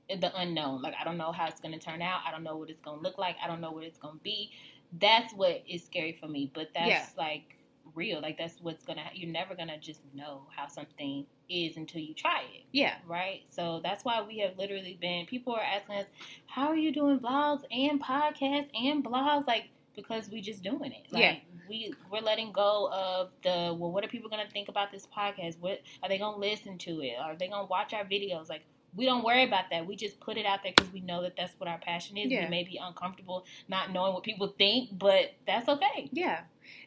the 0.10 0.36
unknown. 0.36 0.82
Like 0.82 0.96
I 1.00 1.04
don't 1.04 1.18
know 1.18 1.32
how 1.32 1.48
it's 1.48 1.62
going 1.62 1.78
to 1.78 1.80
turn 1.80 2.02
out. 2.02 2.22
I 2.28 2.32
don't 2.32 2.44
know 2.44 2.58
what 2.58 2.70
it's 2.70 2.82
going 2.82 2.98
to 2.98 3.04
look 3.04 3.18
like. 3.18 3.36
I 3.44 3.48
don't 3.48 3.62
know 3.62 3.72
what 3.72 3.84
it's 3.84 4.00
going 4.00 4.18
to 4.18 4.24
be. 4.24 4.52
That's 5.00 5.32
what 5.34 5.64
is 5.68 5.86
scary 5.86 6.18
for 6.20 6.28
me. 6.28 6.52
But 6.54 6.70
that's 6.74 6.90
yeah. 6.90 7.06
like 7.16 7.59
real. 7.96 8.22
Like 8.22 8.38
that's 8.38 8.60
what's 8.62 8.84
gonna. 8.84 9.10
You're 9.14 9.32
never 9.32 9.56
gonna 9.56 9.78
just 9.78 10.02
know 10.14 10.44
how 10.56 10.68
something 10.68 11.26
is 11.50 11.78
until 11.78 12.02
you 12.02 12.14
try 12.14 12.42
it. 12.54 12.66
Yeah. 12.72 12.96
Right. 13.08 13.42
So 13.50 13.82
that's 13.84 14.06
why 14.06 14.22
we 14.22 14.40
have 14.40 14.58
literally 14.58 14.98
been. 15.00 15.26
People 15.26 15.54
are 15.54 15.62
asking 15.62 15.96
us, 15.96 16.08
"How 16.48 16.68
are 16.68 16.78
you 16.78 16.92
doing 16.92 17.20
vlogs 17.20 17.64
and 17.72 18.02
podcasts 18.02 18.70
and 18.74 19.04
blogs?" 19.04 19.48
Like 19.48 19.70
because 19.96 20.30
we 20.30 20.42
just 20.42 20.64
doing 20.64 20.92
it. 20.92 21.12
Like, 21.12 21.22
yeah. 21.22 21.36
We 21.68 21.94
we're 22.12 22.22
letting 22.22 22.52
go 22.52 22.90
of 22.92 23.32
the 23.44 23.76
well. 23.78 23.92
What 23.92 24.04
are 24.04 24.08
people 24.08 24.30
gonna 24.30 24.50
think 24.52 24.70
about 24.70 24.92
this 24.92 25.06
podcast? 25.06 25.60
What 25.60 25.82
are 26.02 26.10
they 26.10 26.18
gonna 26.18 26.38
listen 26.38 26.78
to 26.80 27.02
it? 27.02 27.16
Are 27.22 27.36
they 27.36 27.48
gonna 27.48 27.68
watch 27.68 27.94
our 27.94 28.04
videos? 28.04 28.50
Like 28.50 28.64
we 28.96 29.06
don't 29.06 29.24
worry 29.24 29.44
about 29.44 29.66
that. 29.72 29.86
We 29.86 29.96
just 29.96 30.20
put 30.20 30.38
it 30.38 30.46
out 30.46 30.60
there 30.64 30.74
because 30.76 30.92
we 30.92 31.02
know 31.02 31.22
that 31.24 31.36
that's 31.38 31.54
what 31.60 31.70
our 31.70 31.78
passion 31.78 32.18
is. 32.18 32.32
Yeah. 32.32 32.46
We 32.46 32.50
may 32.50 32.64
be 32.64 32.80
uncomfortable 32.82 33.46
not 33.68 33.92
knowing 33.92 34.14
what 34.14 34.24
people 34.24 34.54
think, 34.58 34.98
but 34.98 35.34
that's 35.46 35.70
okay. 35.70 36.10
Yeah. 36.12 36.42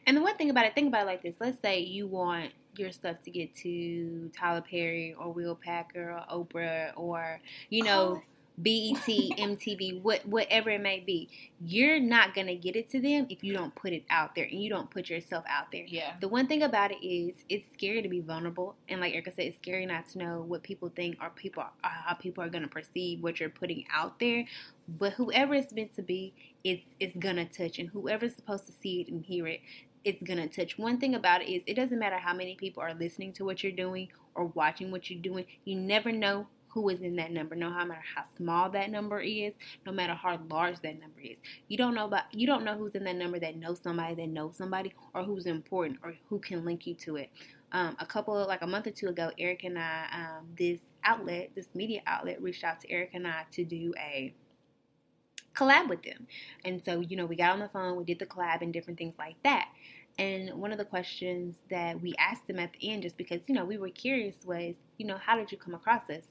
And 0.05 0.17
the 0.17 0.21
one 0.21 0.35
thing 0.35 0.49
about 0.49 0.65
it, 0.65 0.75
think 0.75 0.89
about 0.89 1.03
it 1.03 1.07
like 1.07 1.23
this. 1.23 1.35
Let's 1.39 1.61
say 1.61 1.79
you 1.79 2.07
want 2.07 2.51
your 2.75 2.91
stuff 2.91 3.21
to 3.23 3.31
get 3.31 3.55
to 3.57 4.31
Tyler 4.35 4.61
Perry 4.61 5.13
or 5.17 5.31
Will 5.31 5.55
Packer 5.55 6.11
or 6.11 6.45
Oprah 6.45 6.91
or, 6.95 7.39
you 7.69 7.83
know, 7.83 8.21
oh, 8.21 8.23
BET, 8.57 9.07
MTV, 9.07 10.01
what 10.01 10.25
whatever 10.27 10.69
it 10.69 10.81
may 10.81 10.99
be, 10.99 11.29
you're 11.59 11.99
not 11.99 12.35
gonna 12.35 12.55
get 12.55 12.75
it 12.75 12.89
to 12.91 13.01
them 13.01 13.25
if 13.29 13.43
you 13.43 13.53
don't 13.53 13.73
put 13.73 13.93
it 13.93 14.03
out 14.09 14.35
there 14.35 14.45
and 14.45 14.61
you 14.61 14.69
don't 14.69 14.89
put 14.91 15.09
yourself 15.09 15.43
out 15.47 15.71
there. 15.71 15.85
Yeah. 15.87 16.13
The 16.21 16.27
one 16.27 16.45
thing 16.47 16.61
about 16.61 16.91
it 16.91 17.03
is 17.05 17.35
it's 17.49 17.65
scary 17.73 18.01
to 18.03 18.09
be 18.09 18.19
vulnerable, 18.19 18.75
and 18.89 19.01
like 19.01 19.13
Erica 19.13 19.31
said, 19.31 19.45
it's 19.45 19.57
scary 19.57 19.85
not 19.85 20.07
to 20.09 20.19
know 20.19 20.41
what 20.47 20.61
people 20.61 20.91
think 20.95 21.17
or 21.21 21.31
people 21.31 21.63
are, 21.63 21.71
how 21.83 22.13
people 22.13 22.43
are 22.43 22.49
gonna 22.49 22.67
perceive 22.67 23.23
what 23.23 23.39
you're 23.39 23.49
putting 23.49 23.85
out 23.91 24.19
there. 24.19 24.45
But 24.87 25.13
whoever 25.13 25.55
it's 25.55 25.73
meant 25.73 25.95
to 25.95 26.03
be, 26.03 26.33
it's 26.63 26.83
it's 26.99 27.17
gonna 27.17 27.45
touch, 27.45 27.79
and 27.79 27.89
whoever's 27.89 28.35
supposed 28.35 28.67
to 28.67 28.73
see 28.81 29.01
it 29.01 29.07
and 29.07 29.23
hear 29.23 29.47
it, 29.47 29.61
it's 30.03 30.21
gonna 30.21 30.47
touch. 30.47 30.77
One 30.77 30.99
thing 30.99 31.15
about 31.15 31.41
it 31.41 31.49
is 31.49 31.63
it 31.65 31.73
doesn't 31.73 31.97
matter 31.97 32.17
how 32.17 32.33
many 32.33 32.55
people 32.55 32.83
are 32.83 32.93
listening 32.93 33.33
to 33.33 33.45
what 33.45 33.63
you're 33.63 33.71
doing 33.71 34.09
or 34.35 34.45
watching 34.45 34.91
what 34.91 35.09
you're 35.09 35.21
doing. 35.21 35.45
You 35.65 35.75
never 35.75 36.11
know 36.11 36.47
who 36.73 36.89
is 36.89 37.01
in 37.01 37.15
that 37.17 37.31
number, 37.31 37.55
no 37.55 37.69
matter 37.69 38.01
how 38.15 38.23
small 38.35 38.69
that 38.71 38.89
number 38.89 39.19
is, 39.19 39.53
no 39.85 39.91
matter 39.91 40.13
how 40.13 40.39
large 40.49 40.79
that 40.81 40.99
number 40.99 41.21
is. 41.21 41.37
You 41.67 41.77
don't 41.77 41.93
know 41.93 42.05
about 42.05 42.33
you 42.33 42.47
don't 42.47 42.63
know 42.63 42.75
who's 42.75 42.95
in 42.95 43.03
that 43.03 43.15
number 43.15 43.39
that 43.39 43.55
knows 43.55 43.79
somebody 43.81 44.15
that 44.15 44.29
knows 44.29 44.57
somebody 44.57 44.93
or 45.13 45.23
who's 45.23 45.45
important 45.45 45.99
or 46.03 46.15
who 46.29 46.39
can 46.39 46.65
link 46.65 46.87
you 46.87 46.95
to 46.95 47.17
it. 47.17 47.29
Um, 47.71 47.95
a 47.99 48.05
couple 48.05 48.37
of, 48.37 48.47
like 48.47 48.61
a 48.61 48.67
month 48.67 48.85
or 48.85 48.91
two 48.91 49.07
ago, 49.07 49.31
Eric 49.39 49.63
and 49.63 49.79
I, 49.79 50.05
um, 50.13 50.47
this 50.57 50.79
outlet, 51.03 51.49
this 51.55 51.67
media 51.73 52.01
outlet, 52.05 52.39
reached 52.41 52.63
out 52.63 52.79
to 52.81 52.91
Eric 52.91 53.11
and 53.13 53.27
I 53.27 53.45
to 53.51 53.63
do 53.63 53.93
a 53.97 54.33
collab 55.55 55.89
with 55.89 56.03
them. 56.03 56.27
And 56.65 56.83
so, 56.83 56.99
you 56.99 57.17
know, 57.17 57.25
we 57.25 57.35
got 57.35 57.51
on 57.51 57.59
the 57.59 57.69
phone, 57.69 57.97
we 57.97 58.03
did 58.03 58.19
the 58.19 58.25
collab 58.27 58.61
and 58.61 58.71
different 58.71 58.99
things 58.99 59.15
like 59.17 59.35
that. 59.43 59.69
And 60.19 60.53
one 60.53 60.71
of 60.71 60.77
the 60.77 60.85
questions 60.85 61.55
that 61.71 61.99
we 61.99 62.13
asked 62.19 62.45
them 62.47 62.59
at 62.59 62.71
the 62.73 62.91
end, 62.91 63.01
just 63.01 63.17
because, 63.17 63.41
you 63.47 63.55
know, 63.55 63.65
we 63.65 63.77
were 63.77 63.89
curious, 63.89 64.35
was, 64.45 64.75
you 64.97 65.07
know, 65.07 65.17
how 65.17 65.35
did 65.35 65.51
you 65.51 65.57
come 65.57 65.73
across 65.73 66.07
us? 66.09 66.23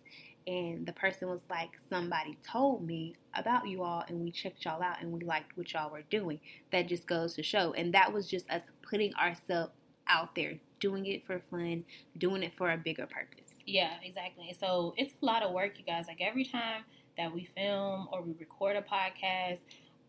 And 0.46 0.87
the 0.87 0.92
person 0.92 1.28
was 1.28 1.40
like, 1.50 1.70
Somebody 1.88 2.38
told 2.49 2.87
me 2.87 3.14
about 3.34 3.66
you 3.66 3.82
all, 3.82 4.04
and 4.08 4.20
we 4.20 4.30
checked 4.30 4.64
y'all 4.64 4.82
out, 4.82 5.00
and 5.00 5.12
we 5.12 5.20
liked 5.20 5.56
what 5.56 5.72
y'all 5.72 5.90
were 5.90 6.02
doing. 6.11 6.40
That 6.70 6.88
just 6.88 7.06
goes 7.06 7.34
to 7.34 7.42
show. 7.42 7.72
And 7.72 7.94
that 7.94 8.12
was 8.12 8.28
just 8.28 8.50
us 8.50 8.62
putting 8.88 9.14
ourselves 9.14 9.72
out 10.08 10.34
there, 10.34 10.58
doing 10.80 11.06
it 11.06 11.26
for 11.26 11.40
fun, 11.50 11.84
doing 12.18 12.42
it 12.42 12.52
for 12.56 12.70
a 12.70 12.76
bigger 12.76 13.06
purpose. 13.06 13.42
Yeah, 13.66 13.92
exactly. 14.02 14.56
So 14.58 14.94
it's 14.96 15.14
a 15.22 15.25
lot 15.25 15.42
of 15.42 15.52
work, 15.52 15.78
you 15.78 15.84
guys. 15.84 16.06
Like 16.08 16.20
every 16.20 16.44
time 16.44 16.82
that 17.16 17.32
we 17.32 17.49
film 17.56 18.08
or 18.12 18.22
we 18.22 18.34
record 18.38 18.76
a 18.76 18.82
podcast, 18.82 19.58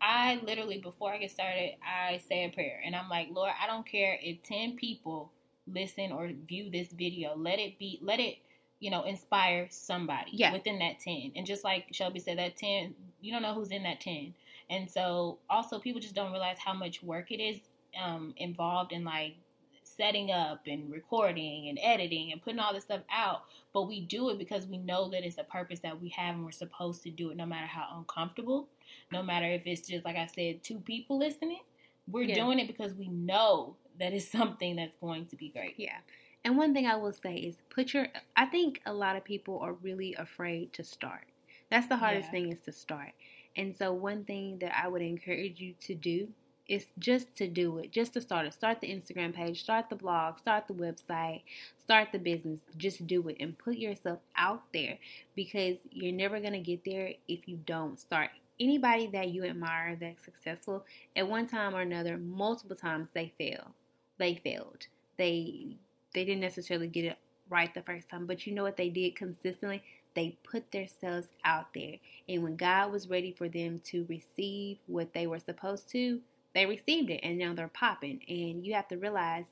I 0.00 0.40
literally, 0.44 0.78
before 0.78 1.12
I 1.12 1.18
get 1.18 1.30
started, 1.30 1.74
I 1.82 2.20
say 2.28 2.44
a 2.44 2.50
prayer. 2.50 2.80
And 2.84 2.94
I'm 2.94 3.08
like, 3.08 3.28
Lord, 3.30 3.52
I 3.62 3.66
don't 3.66 3.86
care 3.86 4.18
if 4.20 4.42
10 4.42 4.76
people 4.76 5.32
listen 5.66 6.12
or 6.12 6.30
view 6.46 6.70
this 6.70 6.88
video. 6.88 7.34
Let 7.36 7.58
it 7.58 7.78
be, 7.78 7.98
let 8.02 8.20
it 8.20 8.38
you 8.84 8.90
know, 8.90 9.02
inspire 9.04 9.66
somebody 9.70 10.32
yeah. 10.34 10.52
within 10.52 10.78
that 10.78 10.98
10. 10.98 11.32
And 11.36 11.46
just 11.46 11.64
like 11.64 11.86
Shelby 11.92 12.20
said, 12.20 12.38
that 12.38 12.58
10, 12.58 12.94
you 13.22 13.32
don't 13.32 13.40
know 13.40 13.54
who's 13.54 13.70
in 13.70 13.82
that 13.84 14.02
10. 14.02 14.34
And 14.68 14.90
so 14.90 15.38
also 15.48 15.78
people 15.78 16.02
just 16.02 16.14
don't 16.14 16.32
realize 16.32 16.58
how 16.62 16.74
much 16.74 17.02
work 17.02 17.32
it 17.32 17.40
is 17.40 17.60
um, 17.98 18.34
involved 18.36 18.92
in 18.92 19.02
like 19.02 19.36
setting 19.82 20.30
up 20.30 20.66
and 20.66 20.92
recording 20.92 21.70
and 21.70 21.78
editing 21.82 22.30
and 22.30 22.42
putting 22.42 22.58
all 22.58 22.74
this 22.74 22.84
stuff 22.84 23.00
out. 23.10 23.44
But 23.72 23.88
we 23.88 24.02
do 24.02 24.28
it 24.28 24.38
because 24.38 24.66
we 24.66 24.76
know 24.76 25.08
that 25.08 25.24
it's 25.24 25.38
a 25.38 25.44
purpose 25.44 25.78
that 25.78 26.02
we 26.02 26.10
have 26.10 26.34
and 26.34 26.44
we're 26.44 26.50
supposed 26.52 27.02
to 27.04 27.10
do 27.10 27.30
it 27.30 27.38
no 27.38 27.46
matter 27.46 27.66
how 27.66 27.88
uncomfortable, 27.96 28.68
no 29.10 29.22
matter 29.22 29.46
if 29.46 29.62
it's 29.64 29.88
just, 29.88 30.04
like 30.04 30.16
I 30.16 30.26
said, 30.26 30.62
two 30.62 30.80
people 30.80 31.18
listening. 31.18 31.60
We're 32.06 32.24
yeah. 32.24 32.34
doing 32.34 32.58
it 32.58 32.66
because 32.66 32.92
we 32.92 33.08
know 33.08 33.76
that 33.98 34.12
it's 34.12 34.28
something 34.30 34.76
that's 34.76 34.96
going 35.00 35.24
to 35.28 35.36
be 35.36 35.48
great. 35.48 35.76
Yeah. 35.78 35.96
And 36.44 36.58
one 36.58 36.74
thing 36.74 36.86
I 36.86 36.96
will 36.96 37.12
say 37.12 37.34
is 37.36 37.56
put 37.70 37.94
your 37.94 38.08
I 38.36 38.46
think 38.46 38.82
a 38.84 38.92
lot 38.92 39.16
of 39.16 39.24
people 39.24 39.58
are 39.60 39.72
really 39.72 40.14
afraid 40.14 40.72
to 40.74 40.84
start. 40.84 41.24
That's 41.70 41.88
the 41.88 41.96
hardest 41.96 42.26
yeah. 42.26 42.32
thing 42.32 42.52
is 42.52 42.60
to 42.66 42.72
start. 42.72 43.12
And 43.56 43.74
so 43.76 43.92
one 43.92 44.24
thing 44.24 44.58
that 44.58 44.76
I 44.76 44.88
would 44.88 45.02
encourage 45.02 45.60
you 45.60 45.74
to 45.82 45.94
do 45.94 46.28
is 46.68 46.86
just 46.98 47.36
to 47.36 47.46
do 47.46 47.78
it, 47.78 47.90
just 47.90 48.14
to 48.14 48.20
start 48.20 48.46
it. 48.46 48.54
Start 48.54 48.80
the 48.80 48.88
Instagram 48.88 49.34
page, 49.34 49.62
start 49.62 49.90
the 49.90 49.96
blog, 49.96 50.38
start 50.38 50.66
the 50.66 50.74
website, 50.74 51.42
start 51.82 52.08
the 52.12 52.18
business. 52.18 52.60
Just 52.76 53.06
do 53.06 53.26
it 53.28 53.36
and 53.40 53.56
put 53.56 53.76
yourself 53.76 54.20
out 54.36 54.62
there 54.72 54.98
because 55.34 55.76
you're 55.90 56.12
never 56.12 56.40
going 56.40 56.52
to 56.52 56.58
get 56.58 56.84
there 56.84 57.12
if 57.28 57.46
you 57.46 57.58
don't 57.66 58.00
start. 58.00 58.30
Anybody 58.58 59.08
that 59.08 59.30
you 59.30 59.44
admire 59.44 59.96
that's 60.00 60.24
successful, 60.24 60.84
at 61.16 61.28
one 61.28 61.48
time 61.48 61.74
or 61.74 61.80
another, 61.80 62.16
multiple 62.16 62.76
times 62.76 63.08
they 63.12 63.32
fail. 63.36 63.72
They 64.18 64.36
failed. 64.36 64.86
They 65.16 65.76
they 66.14 66.24
didn't 66.24 66.40
necessarily 66.40 66.86
get 66.86 67.04
it 67.04 67.18
right 67.50 67.72
the 67.74 67.82
first 67.82 68.08
time, 68.08 68.26
but 68.26 68.46
you 68.46 68.54
know 68.54 68.62
what 68.62 68.76
they 68.76 68.88
did 68.88 69.16
consistently? 69.16 69.82
They 70.14 70.38
put 70.44 70.70
themselves 70.70 71.28
out 71.44 71.74
there. 71.74 71.96
And 72.28 72.42
when 72.42 72.56
God 72.56 72.92
was 72.92 73.10
ready 73.10 73.32
for 73.32 73.48
them 73.48 73.80
to 73.86 74.06
receive 74.08 74.78
what 74.86 75.12
they 75.12 75.26
were 75.26 75.40
supposed 75.40 75.90
to, 75.90 76.20
they 76.54 76.66
received 76.66 77.10
it 77.10 77.20
and 77.22 77.36
now 77.36 77.52
they're 77.52 77.68
popping. 77.68 78.20
And 78.28 78.64
you 78.64 78.74
have 78.74 78.88
to 78.88 78.96
realize 78.96 79.44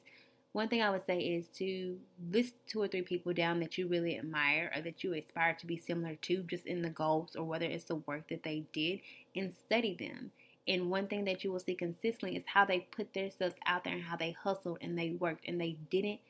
one 0.52 0.68
thing 0.68 0.82
I 0.82 0.90
would 0.90 1.06
say 1.06 1.18
is 1.18 1.46
to 1.56 1.98
list 2.30 2.54
two 2.66 2.80
or 2.80 2.86
three 2.86 3.02
people 3.02 3.32
down 3.32 3.58
that 3.60 3.78
you 3.78 3.88
really 3.88 4.18
admire 4.18 4.70
or 4.74 4.82
that 4.82 5.02
you 5.02 5.14
aspire 5.14 5.54
to 5.54 5.66
be 5.66 5.78
similar 5.78 6.14
to, 6.14 6.42
just 6.42 6.66
in 6.66 6.82
the 6.82 6.90
goals 6.90 7.34
or 7.34 7.44
whether 7.44 7.64
it's 7.64 7.84
the 7.84 7.96
work 7.96 8.28
that 8.28 8.42
they 8.42 8.64
did, 8.72 9.00
and 9.34 9.54
study 9.66 9.96
them. 9.98 10.30
And 10.68 10.90
one 10.90 11.08
thing 11.08 11.24
that 11.24 11.42
you 11.42 11.50
will 11.50 11.58
see 11.58 11.74
consistently 11.74 12.36
is 12.36 12.44
how 12.46 12.64
they 12.64 12.80
put 12.80 13.14
themselves 13.14 13.56
out 13.66 13.84
there 13.84 13.94
and 13.94 14.02
how 14.02 14.16
they 14.16 14.32
hustled 14.32 14.78
and 14.80 14.96
they 14.96 15.10
worked 15.10 15.48
and 15.48 15.60
they 15.60 15.76
didn't 15.90 16.20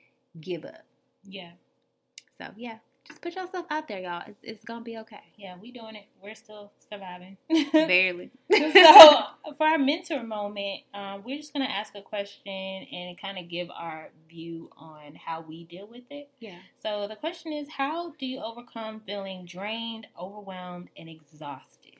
give 0.41 0.65
up. 0.65 0.85
Yeah. 1.25 1.53
So 2.39 2.49
yeah, 2.57 2.79
just 3.07 3.21
put 3.21 3.35
yourself 3.35 3.67
out 3.71 3.89
there, 3.89 4.01
y'all. 4.01 4.23
It's, 4.27 4.39
it's 4.43 4.65
gonna 4.65 4.85
be 4.85 4.99
okay. 4.99 5.21
Yeah, 5.37 5.57
we 5.61 5.73
doing 5.73 5.97
it. 5.97 6.05
We're 6.23 6.35
still 6.35 6.73
surviving. 6.91 7.37
Barely. 7.73 8.31
so 8.51 9.23
for 9.59 9.67
our 9.67 9.79
mentor 9.79 10.23
moment, 10.23 10.83
um, 10.95 11.23
we're 11.25 11.37
just 11.37 11.53
gonna 11.53 11.65
ask 11.65 11.95
a 11.95 12.03
question 12.03 12.53
and 12.53 13.21
kind 13.21 13.39
of 13.39 13.49
give 13.49 13.69
our 13.71 14.11
view 14.29 14.71
on 14.77 15.15
how 15.15 15.41
we 15.41 15.65
deal 15.65 15.87
with 15.87 16.05
it. 16.11 16.31
Yeah. 16.41 16.59
So 16.83 17.09
the 17.09 17.17
question 17.17 17.53
is, 17.53 17.69
how 17.77 18.12
do 18.19 18.27
you 18.27 18.41
overcome 18.41 19.03
feeling 19.05 19.47
drained, 19.47 20.07
overwhelmed, 20.19 20.89
and 20.97 21.09
exhausted? 21.09 21.97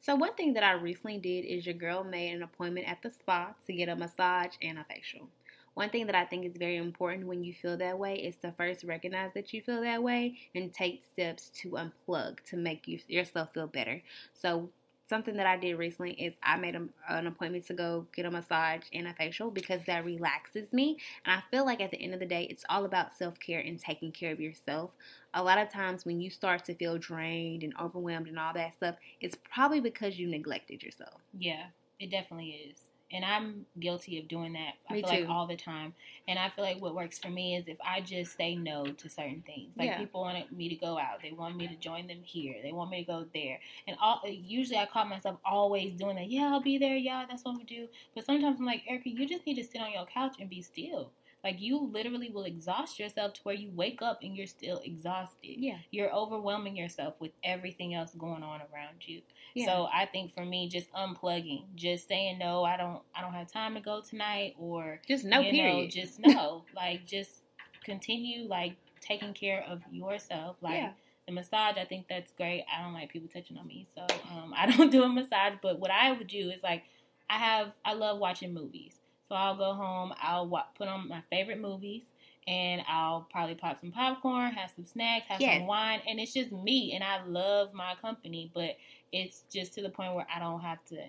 So 0.00 0.14
one 0.14 0.34
thing 0.34 0.52
that 0.52 0.62
I 0.62 0.72
recently 0.72 1.18
did 1.18 1.46
is 1.46 1.64
your 1.64 1.74
girl 1.74 2.04
made 2.04 2.34
an 2.34 2.42
appointment 2.42 2.86
at 2.86 3.02
the 3.02 3.10
spa 3.10 3.54
to 3.66 3.72
get 3.72 3.88
a 3.88 3.96
massage 3.96 4.54
and 4.60 4.78
a 4.78 4.84
facial. 4.84 5.28
One 5.74 5.90
thing 5.90 6.06
that 6.06 6.14
I 6.14 6.24
think 6.24 6.46
is 6.46 6.56
very 6.56 6.76
important 6.76 7.26
when 7.26 7.42
you 7.42 7.52
feel 7.52 7.76
that 7.76 7.98
way 7.98 8.14
is 8.16 8.36
to 8.38 8.52
first 8.52 8.84
recognize 8.84 9.32
that 9.34 9.52
you 9.52 9.60
feel 9.60 9.82
that 9.82 10.02
way 10.02 10.36
and 10.54 10.72
take 10.72 11.02
steps 11.12 11.50
to 11.62 11.70
unplug 11.72 12.40
to 12.50 12.56
make 12.56 12.86
you, 12.86 13.00
yourself 13.08 13.52
feel 13.52 13.66
better. 13.66 14.02
So, 14.34 14.70
something 15.06 15.36
that 15.36 15.46
I 15.46 15.56
did 15.58 15.74
recently 15.74 16.12
is 16.12 16.34
I 16.42 16.56
made 16.56 16.74
a, 16.76 16.88
an 17.10 17.26
appointment 17.26 17.66
to 17.66 17.74
go 17.74 18.06
get 18.14 18.24
a 18.24 18.30
massage 18.30 18.82
and 18.92 19.06
a 19.06 19.12
facial 19.12 19.50
because 19.50 19.80
that 19.86 20.04
relaxes 20.04 20.72
me. 20.72 20.96
And 21.26 21.38
I 21.38 21.42
feel 21.50 21.64
like 21.66 21.80
at 21.80 21.90
the 21.90 22.00
end 22.00 22.14
of 22.14 22.20
the 22.20 22.26
day, 22.26 22.44
it's 22.44 22.64
all 22.68 22.84
about 22.84 23.16
self 23.16 23.38
care 23.38 23.60
and 23.60 23.78
taking 23.78 24.12
care 24.12 24.32
of 24.32 24.40
yourself. 24.40 24.92
A 25.34 25.42
lot 25.42 25.58
of 25.58 25.70
times 25.70 26.04
when 26.04 26.20
you 26.20 26.30
start 26.30 26.64
to 26.66 26.74
feel 26.74 26.96
drained 26.98 27.62
and 27.64 27.74
overwhelmed 27.80 28.28
and 28.28 28.38
all 28.38 28.54
that 28.54 28.76
stuff, 28.76 28.96
it's 29.20 29.36
probably 29.52 29.80
because 29.80 30.18
you 30.18 30.26
neglected 30.28 30.82
yourself. 30.82 31.20
Yeah, 31.38 31.66
it 31.98 32.10
definitely 32.10 32.50
is. 32.70 32.78
And 33.14 33.24
I'm 33.24 33.64
guilty 33.78 34.18
of 34.18 34.26
doing 34.26 34.52
that. 34.54 34.74
I 34.90 34.94
Me 34.94 35.00
feel 35.00 35.10
too. 35.10 35.20
like 35.20 35.28
all 35.30 35.46
the 35.46 35.56
time. 35.56 35.94
And 36.26 36.36
I 36.38 36.48
feel 36.48 36.64
like 36.64 36.82
what 36.82 36.94
works 36.96 37.18
for 37.18 37.30
me 37.30 37.54
is 37.56 37.68
if 37.68 37.78
I 37.86 38.00
just 38.00 38.36
say 38.36 38.56
no 38.56 38.84
to 38.86 39.08
certain 39.08 39.42
things. 39.46 39.76
Like 39.78 39.90
Yeah. 39.90 39.98
people 39.98 40.20
wanted 40.22 40.50
me 40.50 40.68
to 40.68 40.74
go 40.74 40.98
out, 40.98 41.22
they 41.22 41.30
want 41.30 41.56
me 41.56 41.68
to 41.68 41.76
join 41.76 42.08
them 42.08 42.20
here, 42.24 42.56
they 42.62 42.72
want 42.72 42.90
me 42.90 43.04
to 43.04 43.10
go 43.10 43.24
there. 43.32 43.60
And 43.86 43.96
all 44.00 44.20
usually 44.26 44.78
I 44.78 44.86
caught 44.86 45.08
myself 45.08 45.38
always 45.44 45.94
doing 45.94 46.16
that. 46.16 46.26
Yeah, 46.28 46.48
I'll 46.52 46.60
be 46.60 46.76
there. 46.76 46.96
Yeah, 46.96 47.24
that's 47.28 47.44
what 47.44 47.56
we 47.56 47.62
do. 47.64 47.86
But 48.16 48.24
sometimes 48.26 48.58
I'm 48.58 48.66
like, 48.66 48.82
Erica, 48.88 49.08
you 49.10 49.26
just 49.28 49.46
need 49.46 49.54
to 49.56 49.64
sit 49.64 49.80
on 49.80 49.92
your 49.92 50.06
couch 50.06 50.36
and 50.40 50.50
be 50.50 50.60
still. 50.60 51.12
Like 51.44 51.60
you 51.60 51.78
literally 51.92 52.30
will 52.30 52.44
exhaust 52.44 52.98
yourself 52.98 53.34
to 53.34 53.40
where 53.42 53.54
you 53.54 53.70
wake 53.74 54.00
up 54.00 54.20
and 54.22 54.34
you're 54.34 54.46
still 54.46 54.80
exhausted. 54.82 55.56
Yeah. 55.58 55.76
You're 55.90 56.10
overwhelming 56.12 56.74
yourself 56.74 57.14
with 57.20 57.32
everything 57.44 57.92
else 57.94 58.12
going 58.16 58.42
on 58.42 58.60
around 58.72 59.06
you. 59.06 59.20
Yeah. 59.54 59.66
So 59.66 59.88
I 59.92 60.06
think 60.06 60.34
for 60.34 60.44
me, 60.44 60.68
just 60.68 60.90
unplugging, 60.92 61.64
just 61.74 62.08
saying 62.08 62.38
no, 62.38 62.64
I 62.64 62.78
don't, 62.78 63.02
I 63.14 63.20
don't 63.20 63.34
have 63.34 63.52
time 63.52 63.74
to 63.74 63.80
go 63.80 64.00
tonight, 64.00 64.54
or 64.58 65.00
Just 65.06 65.24
no 65.26 65.40
you 65.40 65.50
period. 65.52 65.74
know, 65.84 65.86
just 65.86 66.18
no, 66.26 66.64
like 66.74 67.06
just 67.06 67.42
continue 67.84 68.48
like 68.48 68.76
taking 69.00 69.34
care 69.34 69.62
of 69.68 69.82
yourself, 69.92 70.56
like. 70.60 70.74
yeah. 70.74 70.92
The 71.26 71.32
massage, 71.32 71.78
I 71.78 71.86
think 71.86 72.06
that's 72.06 72.30
great. 72.34 72.64
I 72.70 72.82
don't 72.82 72.92
like 72.92 73.10
people 73.10 73.30
touching 73.32 73.56
on 73.56 73.66
me, 73.66 73.86
so 73.94 74.02
um, 74.30 74.52
I 74.58 74.66
don't 74.66 74.92
do 74.92 75.02
a 75.04 75.08
massage. 75.08 75.54
But 75.62 75.78
what 75.80 75.90
I 75.90 76.12
would 76.12 76.26
do 76.26 76.50
is 76.50 76.62
like, 76.62 76.82
I 77.30 77.38
have, 77.38 77.72
I 77.82 77.94
love 77.94 78.18
watching 78.18 78.52
movies. 78.52 78.98
So 79.34 79.38
I'll 79.38 79.56
go 79.56 79.74
home, 79.74 80.14
I'll 80.22 80.46
wa- 80.46 80.66
put 80.76 80.86
on 80.86 81.08
my 81.08 81.20
favorite 81.28 81.58
movies, 81.58 82.04
and 82.46 82.82
I'll 82.86 83.26
probably 83.32 83.56
pop 83.56 83.80
some 83.80 83.90
popcorn, 83.90 84.52
have 84.52 84.70
some 84.76 84.84
snacks, 84.84 85.26
have 85.26 85.40
Yes. 85.40 85.58
some 85.58 85.66
wine, 85.66 86.02
and 86.06 86.20
it's 86.20 86.32
just 86.32 86.52
me. 86.52 86.92
And 86.92 87.02
I 87.02 87.20
love 87.24 87.74
my 87.74 87.96
company, 87.96 88.52
but 88.54 88.76
it's 89.10 89.42
just 89.52 89.74
to 89.74 89.82
the 89.82 89.90
point 89.90 90.14
where 90.14 90.24
I 90.32 90.38
don't 90.38 90.60
have 90.60 90.84
to 90.84 91.04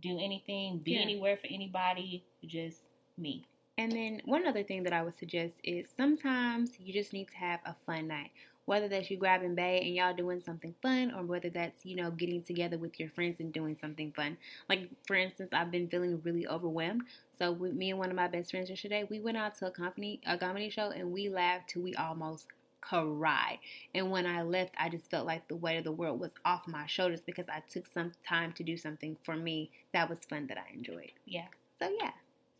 do 0.00 0.18
anything, 0.18 0.80
be 0.80 0.90
Yeah. 0.92 1.00
anywhere 1.00 1.38
for 1.38 1.46
anybody, 1.46 2.22
just 2.44 2.82
me. 3.16 3.46
And 3.78 3.90
then 3.92 4.20
one 4.26 4.46
other 4.46 4.62
thing 4.62 4.82
that 4.82 4.92
I 4.92 5.02
would 5.02 5.16
suggest 5.16 5.54
is 5.64 5.88
sometimes 5.96 6.78
you 6.78 6.92
just 6.92 7.14
need 7.14 7.28
to 7.30 7.36
have 7.38 7.60
a 7.64 7.72
fun 7.86 8.08
night. 8.08 8.32
Whether 8.68 8.86
that's 8.86 9.10
you 9.10 9.16
grabbing 9.16 9.54
bae 9.54 9.80
and 9.82 9.94
y'all 9.94 10.12
doing 10.12 10.42
something 10.44 10.74
fun, 10.82 11.14
or 11.16 11.22
whether 11.22 11.48
that's, 11.48 11.86
you 11.86 11.96
know, 11.96 12.10
getting 12.10 12.42
together 12.42 12.76
with 12.76 13.00
your 13.00 13.08
friends 13.08 13.40
and 13.40 13.50
doing 13.50 13.78
something 13.80 14.12
fun. 14.12 14.36
Like, 14.68 14.90
for 15.06 15.16
instance, 15.16 15.48
I've 15.54 15.70
been 15.70 15.88
feeling 15.88 16.20
really 16.22 16.46
overwhelmed. 16.46 17.04
So, 17.38 17.50
with 17.50 17.72
me 17.72 17.88
and 17.88 17.98
one 17.98 18.10
of 18.10 18.16
my 18.16 18.28
best 18.28 18.50
friends 18.50 18.68
yesterday, 18.68 19.06
we 19.08 19.20
went 19.20 19.38
out 19.38 19.56
to 19.60 19.68
a 19.68 19.70
comedy, 19.70 20.20
a 20.26 20.36
comedy 20.36 20.68
show 20.68 20.90
and 20.90 21.12
we 21.12 21.30
laughed 21.30 21.70
till 21.70 21.80
we 21.80 21.94
almost 21.94 22.44
cried. 22.82 23.58
And 23.94 24.10
when 24.10 24.26
I 24.26 24.42
left, 24.42 24.74
I 24.76 24.90
just 24.90 25.10
felt 25.10 25.26
like 25.26 25.48
the 25.48 25.56
weight 25.56 25.78
of 25.78 25.84
the 25.84 25.92
world 25.92 26.20
was 26.20 26.32
off 26.44 26.68
my 26.68 26.84
shoulders 26.84 27.22
because 27.24 27.46
I 27.48 27.62
took 27.72 27.86
some 27.94 28.12
time 28.28 28.52
to 28.52 28.62
do 28.62 28.76
something 28.76 29.16
for 29.22 29.34
me 29.34 29.70
that 29.94 30.10
was 30.10 30.18
fun 30.28 30.46
that 30.48 30.58
I 30.58 30.74
enjoyed. 30.74 31.12
Yeah. 31.24 31.46
So, 31.78 31.88
yeah. 31.98 32.10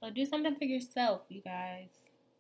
So 0.03 0.09
do 0.09 0.25
something 0.25 0.57
for 0.57 0.65
yourself, 0.65 1.21
you 1.29 1.43
guys. 1.43 1.91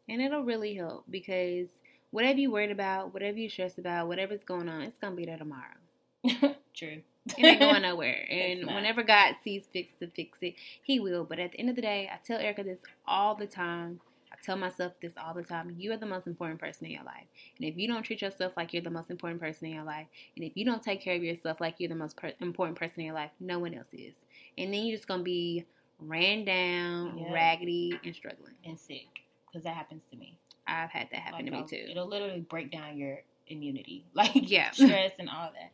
And 0.08 0.22
it'll 0.22 0.44
really 0.44 0.75
help 0.75 1.04
because 1.10 1.68
whatever 2.10 2.38
you're 2.38 2.50
worried 2.50 2.70
about, 2.70 3.12
whatever 3.12 3.38
you're 3.38 3.50
stressed 3.50 3.78
about, 3.78 4.08
whatever's 4.08 4.44
going 4.44 4.68
on, 4.68 4.82
it's 4.82 4.96
gonna 4.98 5.16
be 5.16 5.26
there 5.26 5.38
tomorrow. 5.38 5.76
True. 6.74 7.02
It 7.36 7.44
ain't 7.44 7.60
going 7.60 7.82
nowhere. 7.90 8.26
And 8.30 8.66
whenever 8.66 9.02
God 9.02 9.36
sees 9.44 9.62
fix 9.72 9.92
to 10.00 10.06
fix 10.08 10.38
it, 10.42 10.54
He 10.82 11.00
will. 11.00 11.24
But 11.24 11.38
at 11.38 11.52
the 11.52 11.60
end 11.60 11.70
of 11.70 11.76
the 11.76 11.82
day, 11.82 12.08
I 12.12 12.18
tell 12.26 12.38
Erica 12.40 12.62
this 12.64 12.78
all 13.06 13.34
the 13.34 13.46
time. 13.46 14.00
I 14.32 14.36
tell 14.44 14.56
myself 14.56 14.92
this 15.02 15.12
all 15.22 15.34
the 15.34 15.42
time. 15.42 15.74
You 15.78 15.92
are 15.92 15.96
the 15.96 16.06
most 16.06 16.26
important 16.26 16.60
person 16.60 16.86
in 16.86 16.92
your 16.92 17.02
life. 17.04 17.24
And 17.58 17.66
if 17.68 17.76
you 17.76 17.88
don't 17.88 18.02
treat 18.02 18.22
yourself 18.22 18.52
like 18.56 18.72
you're 18.72 18.82
the 18.82 18.90
most 18.90 19.10
important 19.10 19.40
person 19.40 19.66
in 19.66 19.74
your 19.74 19.84
life, 19.84 20.06
and 20.36 20.44
if 20.44 20.56
you 20.56 20.64
don't 20.64 20.82
take 20.82 21.00
care 21.00 21.16
of 21.16 21.22
yourself 21.24 21.60
like 21.60 21.76
you're 21.78 21.88
the 21.88 21.94
most 21.94 22.16
per- 22.16 22.32
important 22.40 22.78
person 22.78 23.00
in 23.00 23.06
your 23.06 23.14
life, 23.14 23.30
no 23.40 23.58
one 23.58 23.74
else 23.74 23.88
is. 23.92 24.14
And 24.56 24.72
then 24.72 24.84
you're 24.84 24.96
just 24.96 25.08
gonna 25.08 25.22
be 25.22 25.64
ran 25.98 26.44
down, 26.44 27.18
Yeah. 27.18 27.32
raggedy, 27.32 27.98
and 28.04 28.14
struggling. 28.14 28.54
and 28.64 28.78
sick 28.78 29.22
because 29.46 29.64
that 29.64 29.74
happens 29.74 30.02
to 30.10 30.16
me. 30.16 30.36
I've 30.68 30.90
had 30.90 31.08
that 31.10 31.20
happen 31.20 31.46
Like, 31.46 31.68
to 31.68 31.76
me 31.76 31.84
too. 31.84 31.90
It'll 31.90 32.06
literally 32.08 32.40
break 32.40 32.70
down 32.70 32.96
your 32.98 33.22
immunity, 33.46 34.04
like 34.14 34.30
Yeah. 34.34 34.70
stress 34.72 35.12
and 35.18 35.28
all 35.28 35.50
that. 35.54 35.72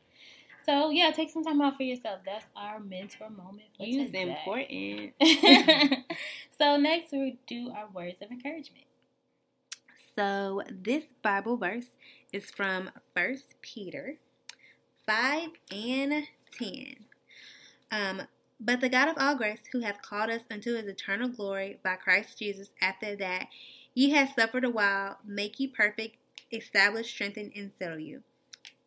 So 0.67 0.89
yeah, 0.91 1.11
take 1.11 1.31
some 1.31 1.45
time 1.45 1.61
out 1.61 1.77
for 1.77 1.83
yourself. 1.83 2.21
That's 2.25 2.47
our 2.57 2.81
mentor 2.81 3.29
moment. 3.29 3.67
For 3.77 3.85
Use 3.85 4.07
today. 4.07 4.39
important. 5.21 6.05
so 6.59 6.77
next 6.79 7.13
we 7.13 7.37
do 7.47 7.71
our 7.77 7.89
words 7.93 8.17
of 8.23 8.31
encouragement. 8.31 8.87
So 10.17 10.63
this 10.71 11.05
Bible 11.23 11.57
verse 11.57 11.87
is 12.33 12.51
from 12.51 12.91
First 13.15 13.55
Peter 13.63 14.15
5 15.07 15.49
and 15.73 16.25
10. 16.59 16.95
Um, 17.91 18.23
but 18.61 18.81
the 18.81 18.89
God 18.89 19.09
of 19.09 19.17
all 19.19 19.35
grace, 19.37 19.59
who 19.73 19.81
hath 19.81 20.01
called 20.03 20.31
us 20.31 20.43
unto 20.51 20.75
his 20.77 20.87
eternal 20.87 21.29
glory 21.29 21.79
by 21.83 21.97
Christ 21.97 22.39
Jesus, 22.39 22.69
after 22.81 23.17
that 23.17 23.49
ye 23.95 24.11
have 24.11 24.31
suffered 24.35 24.65
a 24.65 24.71
while, 24.71 25.19
make 25.25 25.61
you 25.61 25.69
perfect, 25.71 26.17
establish, 26.53 27.11
strengthen, 27.11 27.53
and 27.57 27.73
settle 27.79 27.99
you. 27.99 28.23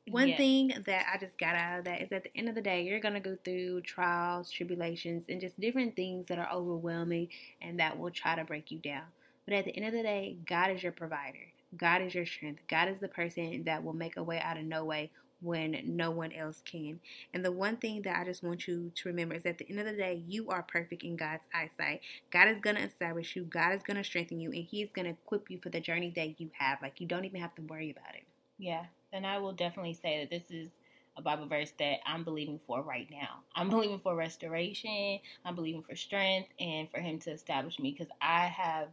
One 0.10 0.30
Yes. 0.30 0.38
thing 0.38 0.74
that 0.86 1.06
I 1.13 1.17
just 1.17 1.38
got 1.38 1.56
out 1.56 1.80
of 1.80 1.86
that 1.86 2.02
is 2.02 2.12
at 2.12 2.24
the 2.24 2.36
end 2.38 2.50
of 2.50 2.56
the 2.56 2.62
day, 2.62 2.84
you're 2.84 3.00
going 3.00 3.13
to 3.15 3.20
go 3.20 3.38
through 3.43 3.82
trials, 3.82 4.52
tribulations, 4.52 5.26
and 5.30 5.41
just 5.41 5.60
different 5.60 5.96
things 5.96 6.28
that 6.28 6.39
are 6.39 6.50
overwhelming 6.52 7.30
and 7.62 7.80
that 7.80 7.98
will 8.00 8.12
try 8.12 8.36
to 8.36 8.46
break 8.46 8.72
you 8.72 8.80
down. 8.80 9.04
But 9.46 9.56
at 9.56 9.65
the 9.65 9.76
end 9.76 9.86
of 9.86 9.93
the 9.93 10.04
day, 10.04 10.38
God 10.46 10.72
is 10.72 10.84
your 10.84 10.93
provider. 10.93 11.52
God 11.76 12.02
is 12.02 12.15
your 12.15 12.26
strength. 12.26 12.62
God 12.70 12.88
is 12.89 13.00
the 13.00 13.10
person 13.10 13.63
that 13.65 13.84
will 13.84 13.93
make 13.93 14.17
a 14.17 14.24
way 14.24 14.39
out 14.39 14.58
of 14.58 14.63
no 14.63 14.86
way 14.86 15.12
when 15.41 15.80
no 15.86 16.12
one 16.12 16.32
else 16.32 16.62
can. 16.65 17.00
And 17.34 17.45
the 17.45 17.52
one 17.52 17.78
thing 17.78 18.02
that 18.04 18.19
I 18.19 18.26
just 18.26 18.43
want 18.43 18.67
you 18.67 18.91
to 18.95 19.10
remember 19.10 19.36
is 19.36 19.45
at 19.45 19.58
the 19.58 19.69
end 19.69 19.80
of 19.80 19.86
the 19.86 19.93
day, 19.93 20.23
you 20.28 20.50
are 20.50 20.63
perfect 20.63 21.04
in 21.04 21.15
God's 21.15 21.43
eyesight. 21.54 22.02
God 22.32 22.47
is 22.47 22.60
going 22.60 22.76
to 22.76 22.84
establish 22.84 23.36
you, 23.36 23.43
God 23.43 23.73
is 23.73 23.84
going 23.84 23.97
to 23.97 24.04
strengthen 24.04 24.39
you, 24.39 24.52
and 24.52 24.63
He's 24.63 24.91
going 24.91 25.06
to 25.06 25.12
equip 25.12 25.50
you 25.50 25.60
for 25.60 25.69
the 25.69 25.80
journey 25.80 26.12
that 26.15 26.39
you 26.39 26.50
have. 26.58 26.82
Like, 26.82 27.00
you 27.00 27.08
don't 27.08 27.26
even 27.26 27.41
have 27.41 27.56
to 27.56 27.62
worry 27.62 27.91
about 27.91 28.15
it. 28.15 28.23
Yeah, 28.58 28.86
and 29.13 29.26
I 29.26 29.38
will 29.38 29.54
definitely 29.54 29.93
say 29.93 30.19
that 30.19 30.30
this 30.30 30.50
is 30.50 30.69
a 31.17 31.21
Bible 31.21 31.47
verse 31.47 31.71
that 31.80 31.97
I'm 32.06 32.23
believing 32.23 32.60
for 32.65 32.82
right 32.82 33.08
now. 33.10 33.39
I'm 33.56 33.69
believing 33.69 34.00
for 34.00 34.15
restoration. 34.15 35.19
I'm 35.43 35.56
believing 35.56 35.82
for 35.82 35.95
strength 35.95 36.50
and 36.60 36.89
for 36.89 37.00
Him 37.00 37.19
to 37.19 37.32
establish 37.32 37.80
me 37.80 37.91
because 37.91 38.12
I 38.21 38.45
have 38.45 38.89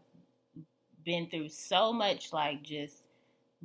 been 1.04 1.28
through 1.28 1.50
so 1.50 1.92
much 1.92 2.32
like 2.32 2.62
just 2.62 3.03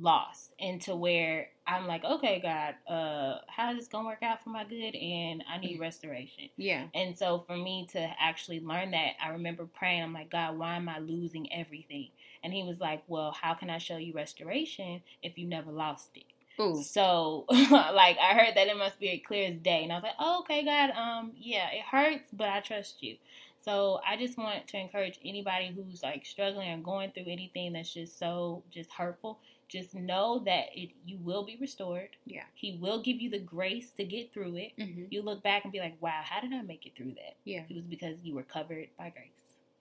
loss 0.00 0.50
into 0.58 0.94
where 0.94 1.48
I'm 1.66 1.86
like, 1.86 2.04
okay, 2.04 2.40
God, 2.40 2.74
uh, 2.92 3.38
how 3.48 3.72
is 3.72 3.78
this 3.78 3.88
gonna 3.88 4.06
work 4.06 4.22
out 4.22 4.42
for 4.42 4.50
my 4.50 4.64
good? 4.64 4.94
And 4.94 5.44
I 5.48 5.58
need 5.58 5.78
restoration. 5.78 6.48
Yeah. 6.56 6.86
And 6.94 7.16
so 7.16 7.44
for 7.46 7.56
me 7.56 7.86
to 7.92 8.10
actually 8.18 8.60
learn 8.60 8.92
that, 8.92 9.12
I 9.22 9.30
remember 9.30 9.66
praying, 9.66 10.02
I'm 10.02 10.12
like, 10.12 10.30
God, 10.30 10.58
why 10.58 10.76
am 10.76 10.88
I 10.88 10.98
losing 10.98 11.52
everything? 11.52 12.08
And 12.42 12.52
he 12.52 12.62
was 12.62 12.80
like, 12.80 13.02
Well, 13.06 13.32
how 13.32 13.54
can 13.54 13.70
I 13.70 13.78
show 13.78 13.96
you 13.96 14.12
restoration 14.14 15.02
if 15.22 15.38
you 15.38 15.46
never 15.46 15.70
lost 15.70 16.10
it? 16.14 16.24
Ooh. 16.60 16.82
So 16.82 17.46
like 17.50 18.18
I 18.18 18.34
heard 18.34 18.54
that 18.56 18.68
in 18.68 18.78
my 18.78 18.90
spirit 18.90 19.24
clear 19.24 19.48
as 19.48 19.56
day. 19.56 19.82
And 19.82 19.92
I 19.92 19.96
was 19.96 20.02
like, 20.04 20.16
oh, 20.18 20.40
okay, 20.40 20.64
God, 20.64 20.90
um, 20.90 21.32
yeah, 21.36 21.68
it 21.70 21.82
hurts, 21.90 22.28
but 22.32 22.48
I 22.48 22.60
trust 22.60 23.02
you. 23.02 23.16
So 23.62 24.00
I 24.08 24.16
just 24.16 24.38
want 24.38 24.66
to 24.68 24.78
encourage 24.78 25.18
anybody 25.24 25.72
who's 25.74 26.02
like 26.02 26.24
struggling 26.24 26.70
or 26.70 26.78
going 26.78 27.12
through 27.12 27.26
anything 27.30 27.74
that's 27.74 27.92
just 27.92 28.18
so 28.18 28.62
just 28.70 28.90
hurtful. 28.90 29.38
Just 29.70 29.94
know 29.94 30.42
that 30.46 30.66
it 30.74 30.90
you 31.06 31.16
will 31.18 31.44
be 31.44 31.56
restored. 31.60 32.08
Yeah. 32.26 32.42
He 32.54 32.76
will 32.80 33.00
give 33.00 33.20
you 33.20 33.30
the 33.30 33.38
grace 33.38 33.92
to 33.98 34.04
get 34.04 34.32
through 34.32 34.56
it. 34.56 34.72
Mm-hmm. 34.78 35.04
You 35.10 35.22
look 35.22 35.44
back 35.44 35.62
and 35.62 35.72
be 35.72 35.78
like, 35.78 35.96
wow, 36.00 36.22
how 36.24 36.40
did 36.40 36.52
I 36.52 36.62
make 36.62 36.86
it 36.86 36.96
through 36.96 37.12
that? 37.14 37.36
Yeah. 37.44 37.62
It 37.68 37.74
was 37.76 37.84
because 37.84 38.16
you 38.24 38.34
were 38.34 38.42
covered 38.42 38.88
by 38.98 39.10
grace. 39.10 39.30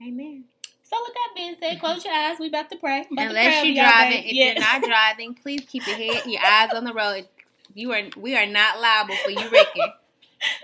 Amen. 0.08 0.43
So 0.84 0.97
with 1.06 1.13
that 1.13 1.30
being 1.36 1.56
said, 1.60 1.80
close 1.80 2.06
your 2.06 2.13
eyes. 2.13 2.38
We 2.39 2.47
about 2.47 2.69
to 2.69 2.78
pray. 2.78 3.06
About 3.12 3.28
Unless 3.28 3.65
you're 3.65 3.75
driving, 3.84 4.23
if 4.25 4.34
Yes. 4.34 4.56
you're 4.56 4.63
not 4.63 4.82
driving, 4.84 5.34
please 5.36 5.62
keep 5.67 5.86
your 5.86 5.95
head, 5.95 6.23
and 6.23 6.32
your 6.32 6.41
eyes 6.43 6.71
on 6.73 6.84
the 6.84 6.93
road. 6.93 7.28
You 7.73 7.91
are, 7.93 8.02
we 8.17 8.36
are 8.36 8.47
not 8.47 8.80
liable 8.80 9.15
for 9.23 9.30
you 9.32 9.49
wrecking. 9.49 9.91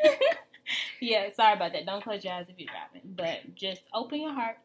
yeah, 0.99 1.29
sorry 1.35 1.53
about 1.55 1.73
that. 1.73 1.85
Don't 1.85 2.03
close 2.03 2.23
your 2.23 2.33
eyes 2.33 2.45
if 2.49 2.59
you're 2.59 2.69
driving, 2.69 3.13
but 3.15 3.55
just 3.55 3.81
open 3.93 4.21
your 4.21 4.33
hearts. 4.33 4.61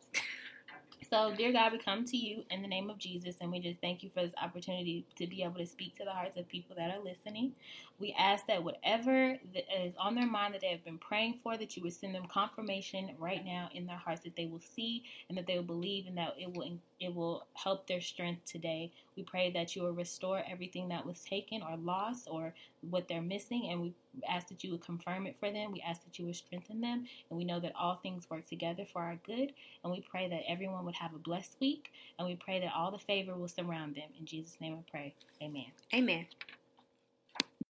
So, 1.10 1.34
dear 1.36 1.52
God, 1.52 1.72
we 1.72 1.78
come 1.78 2.04
to 2.04 2.16
you 2.16 2.44
in 2.50 2.62
the 2.62 2.68
name 2.68 2.88
of 2.88 2.96
Jesus, 2.96 3.34
and 3.40 3.50
we 3.50 3.58
just 3.58 3.80
thank 3.80 4.04
you 4.04 4.10
for 4.10 4.22
this 4.22 4.32
opportunity 4.40 5.04
to 5.16 5.26
be 5.26 5.42
able 5.42 5.56
to 5.56 5.66
speak 5.66 5.96
to 5.96 6.04
the 6.04 6.12
hearts 6.12 6.36
of 6.36 6.46
people 6.46 6.76
that 6.76 6.96
are 6.96 7.02
listening. 7.02 7.54
We 7.98 8.14
ask 8.16 8.46
that 8.46 8.62
whatever 8.62 9.36
is 9.52 9.92
on 9.98 10.14
their 10.14 10.28
mind 10.28 10.54
that 10.54 10.60
they 10.60 10.68
have 10.68 10.84
been 10.84 10.98
praying 10.98 11.40
for, 11.42 11.56
that 11.56 11.76
you 11.76 11.82
would 11.82 11.94
send 11.94 12.14
them 12.14 12.26
confirmation 12.26 13.10
right 13.18 13.44
now 13.44 13.70
in 13.74 13.86
their 13.86 13.96
hearts 13.96 14.20
that 14.20 14.36
they 14.36 14.46
will 14.46 14.60
see 14.60 15.02
and 15.28 15.36
that 15.36 15.48
they 15.48 15.56
will 15.56 15.64
believe, 15.64 16.06
and 16.06 16.16
that 16.16 16.36
it 16.38 16.54
will 16.56 16.78
it 17.00 17.12
will 17.12 17.44
help 17.54 17.88
their 17.88 18.00
strength 18.00 18.44
today. 18.44 18.92
We 19.20 19.24
pray 19.24 19.50
that 19.50 19.76
you 19.76 19.82
will 19.82 19.92
restore 19.92 20.42
everything 20.50 20.88
that 20.88 21.04
was 21.04 21.20
taken 21.20 21.60
or 21.60 21.76
lost 21.76 22.26
or 22.30 22.54
what 22.80 23.06
they're 23.06 23.20
missing, 23.20 23.68
and 23.70 23.82
we 23.82 23.92
ask 24.26 24.48
that 24.48 24.64
you 24.64 24.70
would 24.70 24.82
confirm 24.82 25.26
it 25.26 25.36
for 25.38 25.52
them. 25.52 25.72
We 25.72 25.84
ask 25.86 26.02
that 26.04 26.18
you 26.18 26.24
would 26.24 26.36
strengthen 26.36 26.80
them, 26.80 27.04
and 27.28 27.36
we 27.36 27.44
know 27.44 27.60
that 27.60 27.74
all 27.78 27.96
things 27.96 28.30
work 28.30 28.48
together 28.48 28.86
for 28.90 29.02
our 29.02 29.16
good. 29.26 29.52
And 29.84 29.92
we 29.92 30.00
pray 30.00 30.26
that 30.30 30.50
everyone 30.50 30.86
would 30.86 30.94
have 30.94 31.14
a 31.14 31.18
blessed 31.18 31.56
week, 31.60 31.92
and 32.18 32.26
we 32.26 32.34
pray 32.34 32.60
that 32.60 32.72
all 32.74 32.90
the 32.90 32.98
favor 32.98 33.34
will 33.34 33.48
surround 33.48 33.94
them. 33.94 34.08
In 34.18 34.24
Jesus' 34.24 34.56
name 34.58 34.78
I 34.78 34.90
pray. 34.90 35.14
Amen. 35.42 35.66
Amen. 35.92 36.24